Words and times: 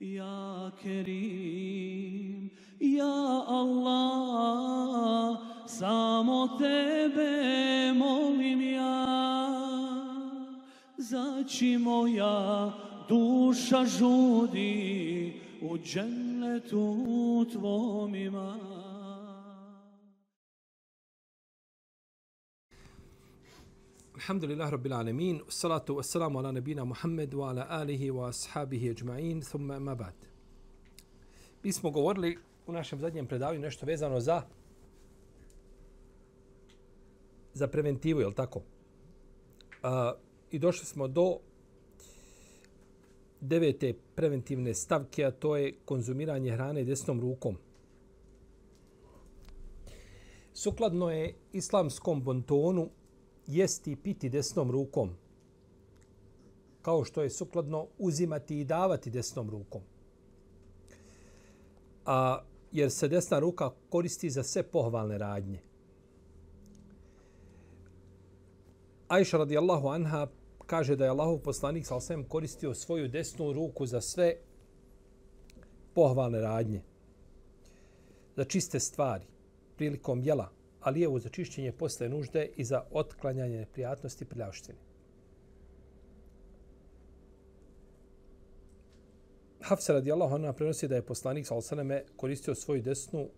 Ja 0.00 0.70
Kerim, 0.82 2.50
ja 2.80 3.44
Allah, 3.46 5.38
samo 5.66 6.48
tebe 6.58 7.92
molim 7.94 8.60
ja. 8.60 9.06
Zaći 10.98 11.78
moja 11.78 12.72
duša 13.08 13.84
žudi 13.84 15.32
u 15.62 15.78
džennetu 15.78 17.46
tvom 17.52 18.14
imam 18.14 18.73
Alhamdulillah 24.24 24.70
Rabbil 24.70 24.92
Alamin, 24.92 25.42
salatu 25.48 25.96
wassalamu 25.96 26.38
ala 26.38 26.52
nabina 26.52 26.84
Muhammed 26.86 27.34
wa 27.34 27.50
ala 27.50 27.66
alihi 27.68 28.10
wa 28.10 28.28
ashabihi 28.28 28.94
ajma'in, 28.94 29.42
thumma 29.42 29.78
ma 29.78 29.94
ba'd. 29.94 30.14
Mi 31.62 31.72
smo 31.72 31.90
govorili 31.90 32.38
u 32.66 32.72
našem 32.72 33.00
zadnjem 33.00 33.26
predavanju 33.26 33.60
nešto 33.60 33.86
vezano 33.86 34.20
za 34.20 34.42
za 37.54 37.68
preventivu, 37.68 38.20
je 38.20 38.26
li 38.26 38.34
tako? 38.34 38.62
A, 39.82 40.14
I 40.50 40.58
došli 40.58 40.86
smo 40.86 41.08
do 41.08 41.38
devete 43.40 43.92
preventivne 44.14 44.74
stavke, 44.74 45.24
a 45.24 45.30
to 45.30 45.56
je 45.56 45.74
konzumiranje 45.84 46.52
hrane 46.52 46.84
desnom 46.84 47.20
rukom. 47.20 47.56
Sukladno 50.54 51.10
je 51.10 51.34
islamskom 51.52 52.24
bontonu 52.24 52.90
jesti 53.46 53.92
i 53.92 53.96
piti 53.96 54.28
desnom 54.28 54.70
rukom, 54.70 55.10
kao 56.82 57.04
što 57.04 57.22
je 57.22 57.30
sukladno 57.30 57.86
uzimati 57.98 58.60
i 58.60 58.64
davati 58.64 59.10
desnom 59.10 59.50
rukom. 59.50 59.82
A, 62.06 62.42
jer 62.72 62.90
se 62.90 63.08
desna 63.08 63.38
ruka 63.38 63.70
koristi 63.90 64.30
za 64.30 64.42
sve 64.42 64.62
pohvalne 64.62 65.18
radnje. 65.18 65.60
Ajša 69.08 69.36
radijallahu 69.38 69.88
anha 69.88 70.26
kaže 70.66 70.96
da 70.96 71.04
je 71.04 71.10
Allahov 71.10 71.38
poslanik 71.38 71.86
sa 71.86 71.96
osvijem 71.96 72.24
koristio 72.24 72.74
svoju 72.74 73.08
desnu 73.08 73.52
ruku 73.52 73.86
za 73.86 74.00
sve 74.00 74.34
pohvalne 75.94 76.40
radnje. 76.40 76.82
Za 78.36 78.44
čiste 78.44 78.80
stvari, 78.80 79.24
prilikom 79.76 80.22
jela, 80.22 80.50
a 80.84 80.90
lijevu 80.90 81.18
za 81.18 81.28
čišćenje 81.28 81.72
posle 81.72 82.08
nužde 82.08 82.48
i 82.56 82.64
za 82.64 82.84
otklanjanje 82.90 83.58
neprijatnosti 83.58 84.24
prljavštine. 84.24 84.78
Hafsa 89.60 89.92
radijallahu 89.92 90.34
anha 90.34 90.52
prenosi 90.52 90.88
da 90.88 90.94
je 90.94 91.02
poslanik 91.02 91.46
sa 91.46 91.54
koristio 92.16 92.54
svoju 92.54 92.82
desnu 92.82 93.28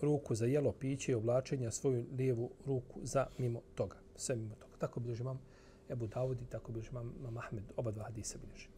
ruku 0.00 0.34
za 0.34 0.46
jelo, 0.46 0.72
piće 0.72 1.12
i 1.12 1.14
oblačenje, 1.14 1.66
a 1.66 1.70
svoju 1.70 2.06
lijevu 2.18 2.50
ruku 2.66 3.00
za 3.02 3.26
mimo 3.38 3.60
toga. 3.74 3.96
Sve 4.16 4.36
mimo 4.36 4.54
toga. 4.54 4.72
Tako 4.78 5.00
bilježi 5.00 5.22
imam 5.22 5.40
Ebu 5.88 6.06
Dawud 6.06 6.42
i 6.42 6.50
tako 6.50 6.72
bilježi 6.72 6.90
imam, 6.90 7.14
imam 7.18 7.36
Ahmed. 7.36 7.64
Oba 7.76 7.90
dva 7.90 8.04
hadisa 8.04 8.38
bilježi. 8.38 8.68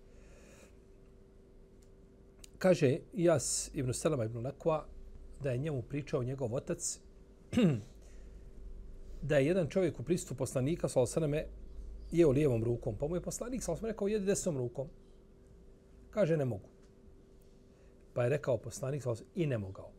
Kaže 2.58 2.98
Jas 3.12 3.70
ibn 3.74 3.92
Selama 3.92 4.24
ibn 4.24 4.38
Lakwa 4.38 4.82
da 5.42 5.50
je 5.50 5.58
njemu 5.58 5.82
pričao 5.82 6.22
njegov 6.22 6.54
otac 6.54 7.00
da 9.22 9.38
je 9.38 9.46
jedan 9.46 9.68
čovjek 9.68 10.00
u 10.00 10.02
pristupu 10.02 10.38
poslanika 10.38 10.88
sa 10.88 11.00
osaname 11.00 11.46
jeo 12.10 12.30
lijevom 12.30 12.64
rukom. 12.64 12.96
Pa 12.98 13.06
mu 13.06 13.16
je 13.16 13.20
poslanik 13.20 13.62
sa 13.62 13.76
rekao 13.82 14.08
jedi 14.08 14.26
desnom 14.26 14.56
rukom. 14.56 14.88
Kaže 16.10 16.36
ne 16.36 16.44
mogu. 16.44 16.68
Pa 18.14 18.22
je 18.22 18.28
rekao 18.28 18.58
poslanik 18.58 19.02
sa 19.02 19.14
i 19.34 19.46
ne 19.46 19.58
mogao. 19.58 19.90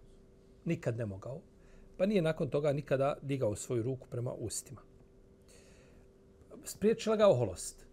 Nikad 0.65 0.97
ne 0.97 1.05
mogao. 1.05 1.41
Pa 1.97 2.05
nije 2.05 2.21
nakon 2.21 2.49
toga 2.49 2.73
nikada 2.73 3.17
digao 3.21 3.55
svoju 3.55 3.83
ruku 3.83 4.07
prema 4.07 4.33
ustima. 4.33 4.81
Spriječila 6.65 7.15
ga 7.15 7.27
oholost. 7.27 7.85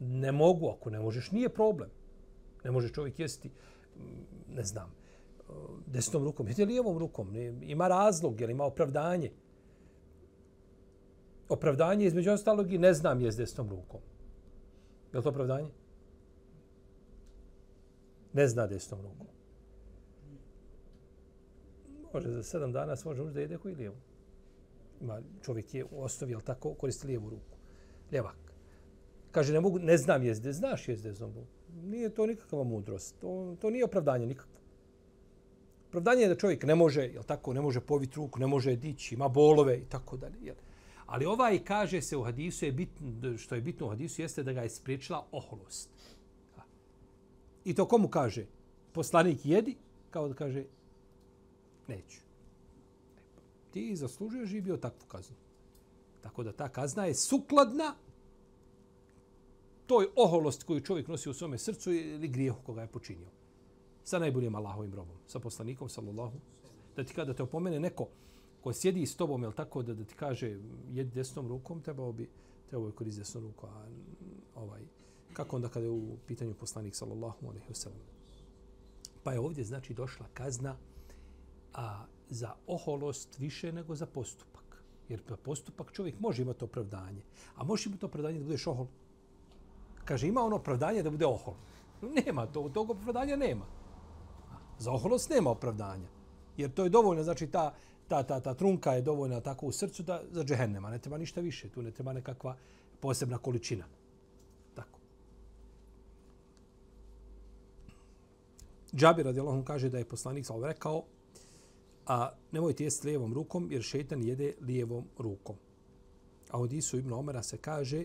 Ne 0.00 0.32
mogu, 0.32 0.68
ako 0.68 0.90
ne 0.90 1.00
možeš, 1.00 1.30
nije 1.30 1.48
problem. 1.48 1.90
Ne 2.64 2.70
može 2.70 2.92
čovjek 2.92 3.18
jesti, 3.18 3.50
ne 4.54 4.64
znam, 4.64 4.92
desnom 5.86 6.24
rukom, 6.24 6.48
jedi 6.48 6.64
lijevom 6.64 6.98
rukom. 6.98 7.36
Ima 7.62 7.88
razlog, 7.88 8.40
jer 8.40 8.50
ima 8.50 8.64
opravdanje 8.64 9.30
opravdanje 11.48 12.06
između 12.06 12.30
ostalog 12.30 12.72
i 12.72 12.78
ne 12.78 12.94
znam 12.94 13.20
je 13.20 13.32
s 13.32 13.36
desnom 13.36 13.70
rukom. 13.70 14.00
Je 15.12 15.18
li 15.18 15.22
to 15.22 15.28
opravdanje? 15.28 15.70
Ne 18.32 18.48
zna 18.48 18.66
desnom 18.66 19.00
rukom. 19.00 19.26
Može 22.14 22.30
za 22.30 22.42
sedam 22.42 22.72
dana 22.72 22.96
može 23.04 23.24
da 23.24 23.40
jede 23.40 23.58
koji 23.58 23.74
lijevu. 23.74 23.96
Ima, 25.00 25.20
čovjek 25.42 25.74
je 25.74 25.84
u 25.84 26.02
osnovi, 26.02 26.32
jel 26.32 26.40
tako, 26.40 26.74
koristi 26.74 27.06
lijevu 27.06 27.30
ruku. 27.30 27.56
Ljevak. 28.12 28.36
Kaže, 29.30 29.52
ne, 29.52 29.60
mogu, 29.60 29.78
ne 29.78 29.96
znam 29.96 30.22
jezde, 30.22 30.52
znaš 30.52 30.88
jezde 30.88 31.08
desnom 31.08 31.34
rukom. 31.34 31.48
Nije 31.90 32.14
to 32.14 32.26
nikakva 32.26 32.64
mudrost. 32.64 33.20
To, 33.20 33.56
to 33.60 33.70
nije 33.70 33.84
opravdanje 33.84 34.26
nikakvo. 34.26 34.56
Opravdanje 35.88 36.22
je 36.22 36.28
da 36.28 36.36
čovjek 36.36 36.64
ne 36.64 36.74
može, 36.74 37.02
jel 37.02 37.22
tako, 37.22 37.52
ne 37.52 37.60
može 37.60 37.80
poviti 37.80 38.16
ruku, 38.16 38.38
ne 38.38 38.46
može 38.46 38.76
dići, 38.76 39.14
ima 39.14 39.28
bolove 39.28 39.78
i 39.78 39.84
tako 39.84 40.16
dalje. 40.16 40.36
Jel? 40.42 40.54
Ali 41.06 41.26
ovaj 41.26 41.64
kaže 41.64 42.02
se 42.02 42.16
u 42.16 42.22
hadisu, 42.22 42.64
je 42.64 42.72
bitno, 42.72 43.38
što 43.38 43.54
je 43.54 43.60
bitno 43.60 43.86
u 43.86 43.90
hadisu, 43.90 44.22
jeste 44.22 44.42
da 44.42 44.52
ga 44.52 44.62
je 44.62 44.70
spriječila 44.70 45.26
oholost. 45.32 45.90
I 47.64 47.74
to 47.74 47.88
komu 47.88 48.08
kaže? 48.08 48.46
Poslanik 48.92 49.46
jedi, 49.46 49.76
kao 50.10 50.28
da 50.28 50.34
kaže, 50.34 50.64
neću. 51.88 52.20
Ti 53.70 53.96
zaslužuješ 53.96 54.52
i 54.52 54.60
bio 54.60 54.76
takvu 54.76 55.06
kaznu. 55.08 55.36
Tako 56.20 56.42
da 56.42 56.52
ta 56.52 56.68
kazna 56.68 57.04
je 57.04 57.14
sukladna 57.14 57.94
toj 59.86 60.08
oholost 60.16 60.62
koju 60.62 60.80
čovjek 60.80 61.08
nosi 61.08 61.30
u 61.30 61.34
svome 61.34 61.58
srcu 61.58 61.92
ili 61.92 62.28
grijehu 62.28 62.58
koga 62.62 62.82
je 62.82 62.86
počinio. 62.86 63.28
Sa 64.04 64.18
najboljim 64.18 64.54
Allahovim 64.54 64.94
robom, 64.94 65.16
sa 65.26 65.38
poslanikom, 65.38 65.88
sallallahu, 65.88 66.38
da 66.96 67.04
ti 67.04 67.14
kada 67.14 67.34
te 67.34 67.42
opomene 67.42 67.80
neko, 67.80 68.08
ko 68.66 68.72
sjedi 68.72 69.06
s 69.06 69.14
tobom, 69.16 69.42
jel 69.42 69.52
tako, 69.52 69.82
da, 69.82 69.94
da 69.94 70.04
ti 70.04 70.14
kaže 70.18 70.48
jedi 70.90 71.10
desnom 71.14 71.48
rukom, 71.48 71.80
trebao 71.80 72.12
bi, 72.12 72.28
trebao 72.66 72.88
bi 72.88 72.96
koristiti 72.96 73.20
desnu 73.20 73.40
ruku, 73.40 73.66
A, 73.66 73.86
ovaj, 74.54 74.82
kako 75.32 75.56
onda 75.56 75.68
kada 75.68 75.86
je 75.86 75.90
u 75.90 76.16
pitanju 76.26 76.54
poslanik, 76.54 76.94
sallallahu 76.94 77.46
alaihi 77.46 77.68
wasallam. 77.68 78.02
Pa 79.22 79.32
je 79.32 79.40
ovdje, 79.40 79.64
znači, 79.64 79.94
došla 79.94 80.26
kazna 80.34 80.76
a, 81.74 82.04
za 82.28 82.54
oholost 82.66 83.38
više 83.38 83.72
nego 83.72 83.94
za 83.94 84.06
postupak. 84.06 84.82
Jer 85.08 85.22
za 85.28 85.36
postupak 85.36 85.92
čovjek 85.92 86.20
može 86.20 86.42
imati 86.42 86.64
opravdanje. 86.64 87.22
A 87.56 87.64
može 87.64 87.88
imati 87.88 88.04
opravdanje 88.04 88.38
da 88.38 88.44
budeš 88.44 88.66
ohol. 88.66 88.86
Kaže, 90.04 90.28
ima 90.28 90.40
ono 90.40 90.56
opravdanje 90.56 91.02
da 91.02 91.10
bude 91.10 91.26
ohol. 91.26 91.54
Nema, 92.26 92.46
to, 92.46 92.68
tog 92.74 92.90
opravdanja 92.90 93.36
nema. 93.36 93.66
Za 94.78 94.92
oholost 94.92 95.30
nema 95.30 95.50
opravdanja. 95.50 96.08
Jer 96.56 96.74
to 96.74 96.84
je 96.84 96.90
dovoljno, 96.90 97.22
znači 97.22 97.46
ta, 97.46 97.74
ta, 98.08 98.22
ta, 98.22 98.40
ta 98.40 98.54
trunka 98.54 98.92
je 98.92 99.02
dovoljna 99.02 99.40
tako 99.40 99.66
u 99.66 99.72
srcu 99.72 100.02
da 100.02 100.22
za 100.30 100.44
džehennema. 100.44 100.90
Ne 100.90 100.98
treba 100.98 101.18
ništa 101.18 101.40
više. 101.40 101.68
Tu 101.68 101.82
ne 101.82 101.90
treba 101.90 102.12
nekakva 102.12 102.56
posebna 103.00 103.38
količina. 103.38 103.84
Tako. 104.74 104.98
Džabir 108.94 109.24
radijallahu 109.24 109.64
kaže 109.64 109.88
da 109.88 109.98
je 109.98 110.04
poslanik 110.04 110.46
sallallahu 110.46 110.72
rekao 110.72 111.04
a 112.06 112.30
nemojte 112.52 112.84
jesti 112.84 113.06
lijevom 113.06 113.34
rukom 113.34 113.68
jer 113.72 113.82
šejtan 113.82 114.22
jede 114.22 114.54
lijevom 114.60 115.04
rukom. 115.18 115.56
A 116.50 116.60
od 116.60 116.72
Isu 116.72 116.98
ibn 116.98 117.12
Omera 117.12 117.42
se 117.42 117.56
kaže 117.56 118.04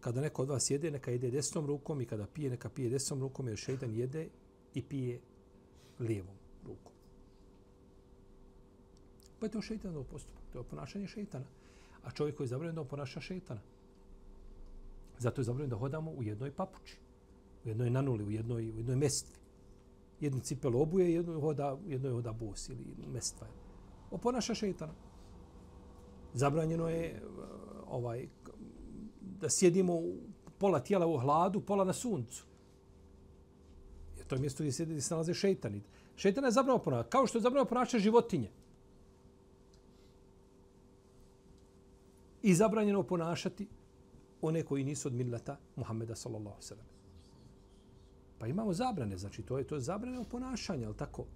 kada 0.00 0.20
neko 0.20 0.42
od 0.42 0.48
vas 0.48 0.70
jede, 0.70 0.90
neka 0.90 1.10
jede 1.10 1.30
desnom 1.30 1.66
rukom 1.66 2.00
i 2.00 2.06
kada 2.06 2.26
pije, 2.26 2.50
neka 2.50 2.68
pije 2.68 2.90
desnom 2.90 3.20
rukom 3.20 3.48
jer 3.48 3.56
šejtan 3.56 3.94
jede 3.94 4.28
i 4.74 4.82
pije 4.82 5.20
lijevom 5.98 6.34
rukom. 6.66 6.92
Pa 9.40 9.46
je 9.46 9.50
to 9.50 9.62
šeitanov 9.62 10.04
postupak. 10.04 10.42
To 10.52 10.58
je 10.58 10.64
ponašanje 10.64 11.06
šeitana. 11.06 11.46
A 12.02 12.10
čovjek 12.10 12.36
koji 12.36 12.44
je 12.44 12.48
zabranjen 12.48 12.74
da 12.74 12.84
ponaša 12.84 13.20
šeitana. 13.20 13.60
Zato 15.18 15.40
je 15.40 15.44
zabranjen 15.44 15.70
da 15.70 15.76
hodamo 15.76 16.10
u 16.10 16.22
jednoj 16.22 16.50
papuči. 16.50 16.98
U 17.64 17.68
jednoj 17.68 17.90
nanuli, 17.90 18.24
u 18.24 18.30
jednoj, 18.30 18.70
u 18.70 18.76
jednoj 18.76 18.96
mestvi. 18.96 19.40
Jednu 20.20 20.40
cipelu 20.40 20.80
obuje, 20.80 21.14
jednu 21.14 21.40
hoda, 21.40 21.78
jednoj 21.86 22.12
hoda 22.12 22.32
bos 22.32 22.68
ili 22.68 22.84
mestva. 23.12 23.46
O 24.10 24.18
šeitana. 24.54 24.92
Zabranjeno 26.34 26.88
je 26.88 27.06
eh, 27.06 27.20
ovaj 27.86 28.28
da 29.20 29.46
sjedimo 29.50 30.02
pola 30.58 30.80
tijela 30.80 31.06
u 31.06 31.18
hladu, 31.18 31.60
pola 31.60 31.84
na 31.84 31.92
suncu. 31.92 32.44
Jer 34.16 34.26
to 34.26 34.34
je 34.34 34.40
mjesto 34.40 34.62
gdje, 34.62 34.72
sjedi, 34.72 34.92
gdje 34.92 35.02
se 35.02 35.14
nalaze 35.14 35.34
šeitani. 35.34 35.82
Šeitana 36.16 36.46
je 36.46 36.52
zabranjeno 36.52 36.84
ponašanje, 36.84 37.10
Kao 37.10 37.26
što 37.26 37.38
je 37.38 37.42
zabranjeno 37.42 37.68
ponašanje 37.68 38.02
životinje. 38.02 38.50
I 42.42 42.54
zabranjeno 42.54 43.02
ponašati 43.02 43.68
one 44.42 44.62
koji 44.62 44.84
nisu 44.84 45.08
od 45.08 45.14
milleta 45.14 45.58
Muhammeda 45.76 46.14
sallallahu 46.14 46.62
sallam. 46.62 46.86
Pa 48.38 48.46
imamo 48.46 48.72
zabrane, 48.72 49.16
znači 49.18 49.42
to 49.42 49.58
je 49.58 49.64
to 49.64 49.74
je 49.74 49.80
zabrane 49.80 50.24
ponašanja, 50.24 50.86
al 50.86 50.94
tako? 50.94 51.26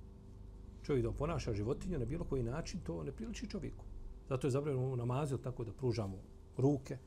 Čovjek 0.82 1.04
da 1.04 1.12
ponaša 1.12 1.54
životinju 1.54 1.98
na 1.98 2.04
bilo 2.04 2.24
koji 2.24 2.42
način, 2.42 2.80
to 2.80 3.02
ne 3.02 3.12
priliči 3.12 3.50
čovjeku. 3.50 3.84
Zato 4.28 4.46
je 4.46 4.50
zabranjeno 4.50 4.92
u 4.92 4.96
namazu, 4.96 5.38
tako 5.38 5.64
da 5.64 5.72
pružamo 5.72 6.18
ruke, 6.56 6.98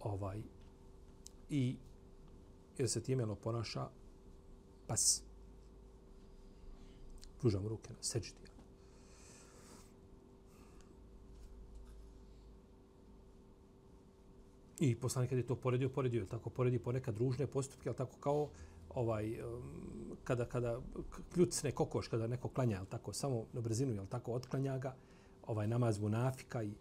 ovaj, 0.00 0.42
i 1.50 1.76
jer 2.78 2.90
se 2.90 3.02
time 3.02 3.26
ponaša 3.42 3.88
pas. 4.86 5.22
Pružamo 7.40 7.68
ruke 7.68 7.92
na 7.92 8.02
seđdi. 8.02 8.49
I 14.80 14.94
poslanik 14.94 15.30
kad 15.30 15.38
je 15.38 15.46
to 15.46 15.56
poredio, 15.56 15.88
poredio, 15.88 16.26
tako? 16.26 16.50
Poredi 16.50 16.78
ponekad 16.78 17.18
ružne 17.18 17.46
postupke, 17.46 17.88
ali 17.88 17.96
tako? 17.96 18.16
Kao 18.20 18.48
ovaj 18.94 19.38
kada 20.24 20.44
kada 20.44 20.80
kljucne 21.34 21.72
kokoš 21.72 22.08
kada 22.08 22.26
neko 22.26 22.48
klanja 22.48 22.78
al 22.80 22.86
tako? 22.86 23.12
Samo 23.12 23.46
na 23.52 23.60
brzinu 23.60 24.00
al 24.00 24.06
tako? 24.06 24.32
Otklanja 24.32 24.78
ga 24.78 24.96
ovaj 25.46 25.66
namaz 25.66 25.98
munafika 25.98 26.62
i 26.62 26.72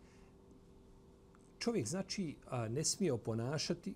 čovjek 1.60 1.88
znači 1.88 2.36
a, 2.50 2.68
ne 2.68 2.84
smije 2.84 3.13
oponašati 3.13 3.96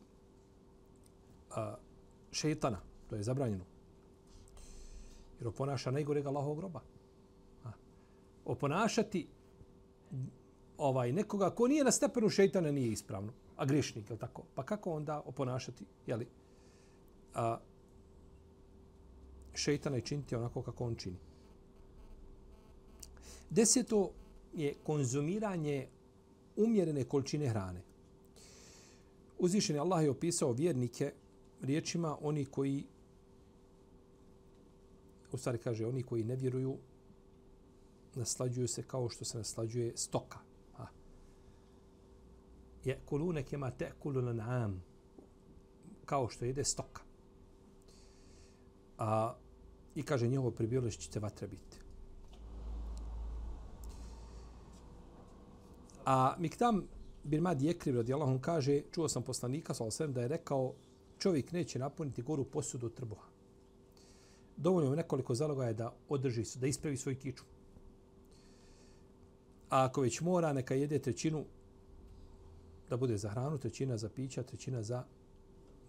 a, 1.49 1.75
šejtana 2.31 2.79
to 3.09 3.15
je 3.15 3.23
zabranjeno. 3.23 3.65
Jer 5.39 5.47
oponaša 5.47 5.91
najgorega 5.91 6.29
Allahovog 6.29 6.57
groba. 6.57 6.81
A, 7.63 7.71
oponašati 8.45 9.27
ovaj 10.77 11.11
nekoga 11.11 11.49
ko 11.49 11.67
nije 11.67 11.83
na 11.83 11.91
stepenu 11.91 12.29
šejtana 12.29 12.71
nije 12.71 12.91
ispravno 12.91 13.33
a 13.55 13.65
grešnik 13.65 14.09
je 14.09 14.17
tako 14.17 14.43
pa 14.55 14.63
kako 14.63 14.91
onda 14.91 15.21
oponašati 15.25 15.85
je 16.07 16.15
li 16.15 16.27
a, 17.33 17.59
šeitana 19.53 19.97
i 19.97 20.01
činiti 20.01 20.35
onako 20.35 20.61
kako 20.61 20.85
on 20.85 20.95
čini. 20.95 21.17
Deseto 23.49 24.11
je 24.53 24.73
konzumiranje 24.83 25.87
umjerene 26.55 27.03
količine 27.03 27.49
hrane. 27.49 27.81
Uzvišen 29.39 29.75
je 29.75 29.79
Allah 29.79 30.03
je 30.03 30.09
opisao 30.09 30.51
vjernike 30.51 31.13
riječima 31.61 32.17
oni 32.21 32.45
koji 32.45 32.83
u 35.31 35.37
stvari 35.37 35.57
kaže 35.57 35.85
oni 35.85 36.03
koji 36.03 36.23
ne 36.23 36.35
vjeruju 36.35 36.77
naslađuju 38.15 38.67
se 38.67 38.83
kao 38.83 39.09
što 39.09 39.25
se 39.25 39.37
naslađuje 39.37 39.93
stoka. 39.95 40.39
Je 42.85 42.99
kulune 43.05 43.43
kema 43.43 43.71
te 43.71 43.91
kulun 43.99 44.41
kao 46.05 46.29
što 46.29 46.45
jede 46.45 46.63
stoka. 46.63 47.01
A 48.97 49.35
i 49.95 50.03
kaže 50.03 50.27
njihovo 50.27 50.51
prebivalište 50.51 51.11
će 51.11 51.19
vatra 51.19 51.47
biti. 51.47 51.77
A 56.05 56.35
Miktam 56.39 56.87
bin 57.23 57.41
Mad 57.41 57.61
Jekrib 57.61 57.95
radijallahu 57.95 58.39
kaže, 58.39 58.81
čuo 58.91 59.09
sam 59.09 59.23
poslanika 59.23 59.73
sallallahu 59.73 60.13
da 60.13 60.21
je 60.21 60.27
rekao 60.27 60.73
čovjek 61.19 61.51
neće 61.51 61.79
napuniti 61.79 62.21
goru 62.21 62.43
posudu 62.43 62.89
trbuha. 62.89 63.27
Dovoljno 64.57 64.89
je 64.89 64.97
nekoliko 64.97 65.35
zaloga 65.35 65.65
je 65.65 65.73
da 65.73 65.93
održi 66.09 66.43
da 66.59 66.67
ispravi 66.67 66.97
svoj 66.97 67.19
kiču. 67.19 67.43
A 69.69 69.85
ako 69.85 70.01
već 70.01 70.21
mora, 70.21 70.53
neka 70.53 70.75
jede 70.75 70.99
trećinu 70.99 71.45
da 72.93 72.97
bude 72.97 73.17
za 73.17 73.29
hranu, 73.29 73.57
trećina 73.57 73.97
za 73.97 74.09
pića, 74.09 74.43
trećina 74.43 74.83
za 74.83 75.03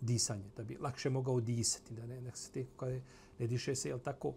disanje, 0.01 0.49
da 0.56 0.65
bi 0.65 0.77
lakše 0.81 1.11
mogao 1.11 1.41
disati, 1.41 1.95
da 1.95 2.06
ne, 2.06 2.21
nek 2.21 2.37
se 2.37 2.53
te, 2.53 2.65
kada 2.77 3.01
ne 3.39 3.47
diše 3.47 3.75
se, 3.75 3.89
jel 3.89 3.99
tako, 3.99 4.29
e, 4.29 4.35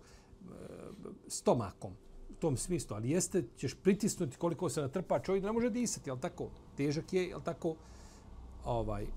stomakom, 1.28 1.94
u 2.30 2.34
tom 2.40 2.58
smislu, 2.58 2.96
ali 2.96 3.10
jeste, 3.10 3.44
ćeš 3.58 3.76
pritisnuti 3.84 4.38
koliko 4.38 4.70
se 4.70 4.82
natrpa 4.82 5.20
čovjek, 5.20 5.44
ne 5.44 5.52
može 5.52 5.70
disati, 5.70 6.10
jel 6.10 6.20
tako, 6.20 6.50
težak 6.78 7.14
je, 7.14 7.24
jel 7.30 7.42
tako, 7.42 7.76
ovaj, 8.66 9.08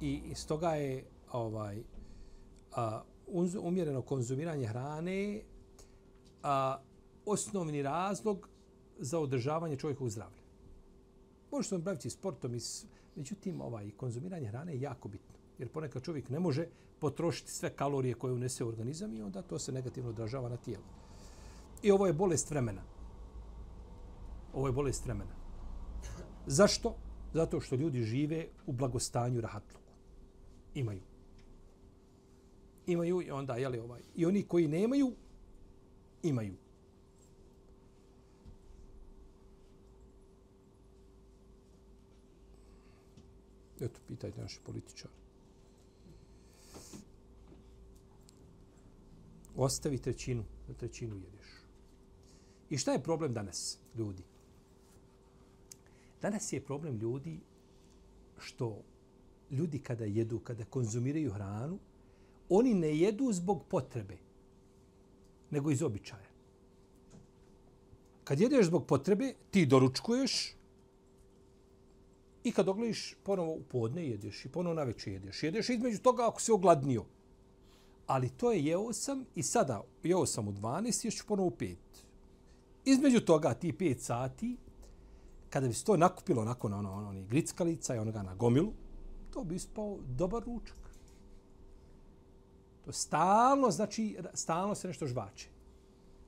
i 0.00 0.22
iz 0.24 0.46
toga 0.46 0.70
je, 0.70 1.04
ovaj, 1.32 1.82
a, 2.72 3.02
umjereno 3.62 4.02
konzumiranje 4.02 4.66
hrane, 4.66 5.42
a, 6.42 6.80
osnovni 7.26 7.82
razlog 7.82 8.48
za 8.98 9.18
održavanje 9.18 9.76
čovjekovog 9.76 10.10
zdravlja. 10.10 10.39
Možeš 11.50 11.68
se 11.68 11.78
baviti 11.78 12.10
sportom 12.10 12.54
i 12.54 12.60
Međutim, 13.16 13.60
ovaj 13.60 13.90
konzumiranje 13.96 14.48
hrane 14.48 14.72
je 14.72 14.80
jako 14.80 15.08
bitno. 15.08 15.34
Jer 15.58 15.68
ponekad 15.68 16.02
čovjek 16.02 16.28
ne 16.28 16.40
može 16.40 16.66
potrošiti 16.98 17.50
sve 17.50 17.70
kalorije 17.76 18.14
koje 18.14 18.32
unese 18.32 18.64
u 18.64 18.68
organizam 18.68 19.14
i 19.14 19.22
onda 19.22 19.42
to 19.42 19.58
se 19.58 19.72
negativno 19.72 20.10
odražava 20.10 20.48
na 20.48 20.56
tijelo. 20.56 20.84
I 21.82 21.90
ovo 21.90 22.06
je 22.06 22.12
bolest 22.12 22.50
vremena. 22.50 22.82
Ovo 24.54 24.66
je 24.66 24.72
bolest 24.72 25.04
vremena. 25.04 25.34
Zašto? 26.46 26.94
Zato 27.34 27.60
što 27.60 27.76
ljudi 27.76 28.02
žive 28.02 28.46
u 28.66 28.72
blagostanju 28.72 29.40
rahatluku. 29.40 29.92
Imaju. 30.74 31.02
Imaju 32.86 33.22
i 33.22 33.30
onda, 33.30 33.56
jeli 33.56 33.78
ovaj. 33.78 34.00
I 34.14 34.26
oni 34.26 34.42
koji 34.42 34.68
nemaju, 34.68 35.12
imaju. 36.22 36.54
Eto, 43.80 44.00
pitajte 44.08 44.40
naši 44.40 44.60
političari. 44.64 45.14
Ostavi 49.56 49.98
trećinu, 49.98 50.44
da 50.68 50.74
trećinu 50.74 51.16
jedeš. 51.16 51.46
I 52.70 52.78
šta 52.78 52.92
je 52.92 53.02
problem 53.02 53.34
danas, 53.34 53.78
ljudi? 53.98 54.22
Danas 56.22 56.52
je 56.52 56.64
problem 56.64 56.96
ljudi 56.96 57.40
što 58.38 58.82
ljudi 59.50 59.78
kada 59.78 60.04
jedu, 60.04 60.38
kada 60.38 60.64
konzumiraju 60.64 61.32
hranu, 61.32 61.78
oni 62.48 62.74
ne 62.74 62.96
jedu 62.98 63.32
zbog 63.32 63.64
potrebe, 63.68 64.16
nego 65.50 65.70
iz 65.70 65.82
običaja. 65.82 66.30
Kad 68.24 68.40
jedeš 68.40 68.66
zbog 68.66 68.86
potrebe, 68.86 69.34
ti 69.50 69.66
doručkuješ, 69.66 70.54
I 72.44 72.52
kad 72.52 72.68
ogledaš, 72.68 73.14
ponovo 73.22 73.52
u 73.52 73.62
podne 73.62 74.06
jedeš 74.06 74.44
i 74.44 74.48
ponovo 74.48 74.74
na 74.74 74.82
večer 74.82 75.12
jedeš. 75.12 75.42
Jedeš 75.42 75.68
između 75.68 75.98
toga 75.98 76.28
ako 76.28 76.40
se 76.40 76.52
ogladnio. 76.52 77.04
Ali 78.06 78.30
to 78.30 78.52
je 78.52 78.64
jeo 78.64 78.92
sam 78.92 79.24
i 79.34 79.42
sada 79.42 79.82
jeo 80.02 80.26
sam 80.26 80.48
u 80.48 80.52
12, 80.52 81.04
još 81.04 81.16
ću 81.16 81.26
ponovo 81.26 81.48
u 81.48 81.50
5. 81.50 81.76
Između 82.84 83.20
toga 83.20 83.54
ti 83.54 83.72
5 83.72 83.98
sati, 83.98 84.56
kada 85.50 85.68
bi 85.68 85.74
se 85.74 85.84
to 85.84 85.96
nakupilo 85.96 86.44
nakon 86.44 86.74
ono, 86.74 86.92
ono, 86.92 87.08
ono, 87.08 87.22
grickalica 87.22 87.94
i 87.94 87.98
onoga 87.98 88.22
na 88.22 88.34
gomilu, 88.34 88.72
to 89.30 89.44
bi 89.44 89.54
ispao 89.54 89.98
dobar 90.08 90.42
ručak. 90.44 90.76
To 92.84 92.92
stalno, 92.92 93.70
znači, 93.70 94.16
stalno 94.34 94.74
se 94.74 94.88
nešto 94.88 95.06
žvače. 95.06 95.48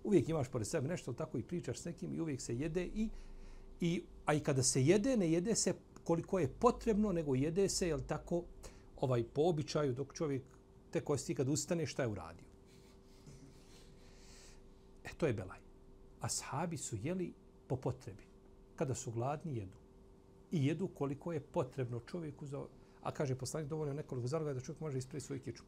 Uvijek 0.05 0.29
imaš 0.29 0.49
pored 0.49 0.67
sebe 0.67 0.89
nešto, 0.89 1.13
tako 1.13 1.39
i 1.39 1.43
pričaš 1.43 1.79
s 1.79 1.85
nekim 1.85 2.15
i 2.15 2.21
uvijek 2.21 2.41
se 2.41 2.57
jede 2.57 2.85
i, 2.85 3.09
i 3.81 4.03
a 4.27 4.35
i 4.35 4.41
kada 4.41 4.63
se 4.63 4.83
jede, 4.83 5.17
ne 5.17 5.33
jede 5.33 5.55
se 5.55 5.75
koliko 6.05 6.39
je 6.39 6.49
potrebno, 6.49 7.13
nego 7.13 7.35
jede 7.35 7.69
se, 7.69 7.89
jel 7.89 8.01
tako, 8.07 8.43
ovaj 8.97 9.25
po 9.25 9.43
običaju, 9.43 9.93
dok 9.93 10.15
čovjek 10.15 10.43
te 10.91 11.01
kosti 11.01 11.35
kad 11.35 11.49
ustane, 11.49 11.87
šta 11.87 12.03
je 12.03 12.09
uradio? 12.09 12.47
E, 15.05 15.09
to 15.17 15.27
je 15.27 15.33
belaj. 15.33 15.59
Ashabi 16.21 16.77
su 16.77 16.97
jeli 17.03 17.33
po 17.67 17.77
potrebi. 17.77 18.23
Kada 18.77 18.95
su 18.95 19.11
gladni, 19.11 19.57
jedu. 19.57 19.79
I 20.51 20.67
jedu 20.67 20.89
koliko 20.89 21.33
je 21.33 21.41
potrebno 21.41 22.01
čovjeku 22.01 22.47
za... 22.47 22.65
A 23.03 23.11
kaže 23.11 23.35
poslanik 23.35 23.69
dovoljno 23.69 23.95
nekoliko 23.95 24.29
zaloga 24.29 24.55
da 24.55 24.61
čovjek 24.61 24.81
može 24.81 24.99
ispraviti 24.99 25.27
svoj 25.27 25.43
kiču. 25.43 25.63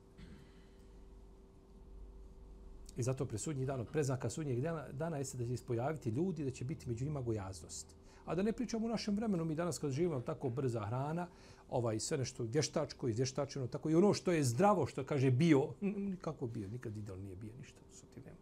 I 2.97 3.03
zato 3.03 3.27
presudnji 3.27 3.67
dan 3.67 3.81
od 3.81 3.89
preznaka 3.89 4.31
sudnjeg 4.31 4.61
dana, 4.61 4.89
dana 4.93 5.17
jeste 5.17 5.39
da 5.39 5.45
će 5.45 5.53
ispojaviti 5.53 6.11
ljudi, 6.11 6.45
da 6.45 6.51
će 6.51 6.65
biti 6.65 6.89
među 6.89 7.05
njima 7.05 7.21
gojaznost. 7.21 7.97
A 8.25 8.35
da 8.35 8.43
ne 8.43 8.53
pričamo 8.53 8.87
u 8.87 8.89
našem 8.89 9.17
vremenu, 9.17 9.45
mi 9.45 9.55
danas 9.55 9.79
kad 9.79 9.91
živimo 9.91 10.21
tako 10.21 10.49
brza 10.49 10.87
hrana, 10.87 11.27
ovaj 11.71 12.01
sve 12.01 12.19
nešto 12.19 12.43
vještačko, 12.43 13.09
izvještačeno, 13.09 13.67
tako 13.67 13.91
i 13.91 13.95
ono 13.95 14.15
što 14.15 14.33
je 14.33 14.45
zdravo, 14.45 14.87
što 14.87 15.05
kaže 15.05 15.31
bio, 15.31 15.69
nikako 15.81 16.47
bio, 16.47 16.69
nikad 16.69 16.97
ideal 16.97 17.19
nije 17.19 17.37
bio 17.37 17.53
ništa, 17.59 17.81
što 17.97 18.07
ti 18.15 18.21
nema. 18.21 18.37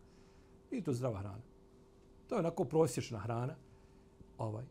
I 0.70 0.82
to 0.82 0.92
zdrava 0.92 1.18
hrana. 1.18 1.42
To 2.28 2.34
je 2.34 2.38
onako 2.38 2.64
prosječna 2.64 3.18
hrana. 3.18 3.54
Ovaj. 4.38 4.64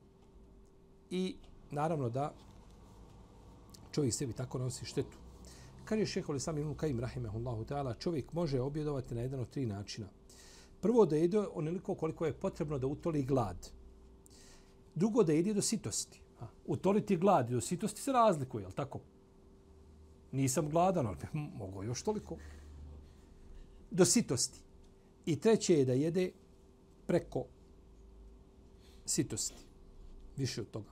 I 1.10 1.36
naravno 1.72 2.10
da 2.10 2.34
čovjek 3.92 4.14
sebi 4.14 4.34
tako 4.34 4.58
nosi 4.58 4.86
štetu. 4.86 5.18
Kaže 5.86 6.06
šehol 6.06 6.36
Islam 6.36 6.58
ibn 6.58 6.76
Kajim 6.76 7.00
rahimehullahu 7.00 7.66
ta'ala, 7.66 8.00
čovjek 8.00 8.34
može 8.34 8.62
objedovati 8.62 9.16
na 9.16 9.22
jedan 9.22 9.40
od 9.40 9.50
tri 9.50 9.66
načina. 9.66 10.08
Prvo 10.82 11.06
da 11.06 11.16
jede 11.16 11.40
onoliko 11.54 11.96
koliko 11.96 12.26
je 12.26 12.34
potrebno 12.34 12.78
da 12.78 12.88
utoli 12.88 13.24
glad. 13.24 13.72
Drugo 14.96 15.24
da 15.24 15.34
jede 15.34 15.54
do 15.54 15.62
sitosti. 15.62 16.22
Utoliti 16.66 17.18
glad 17.18 17.50
do 17.50 17.62
sitosti 17.62 18.02
se 18.02 18.12
razlikuje, 18.12 18.62
jel 18.62 18.72
tako? 18.72 19.00
Nisam 20.32 20.70
gladan, 20.70 21.08
ali 21.08 21.18
mogu 21.60 21.84
još 21.84 22.04
toliko. 22.04 22.38
Do 23.92 24.06
sitosti. 24.06 24.60
I 25.26 25.40
treće 25.40 25.74
je 25.74 25.86
da 25.86 25.94
jede 25.94 26.32
preko 27.08 27.46
sitosti. 29.06 29.64
Više 30.38 30.62
od 30.62 30.72
toga. 30.72 30.90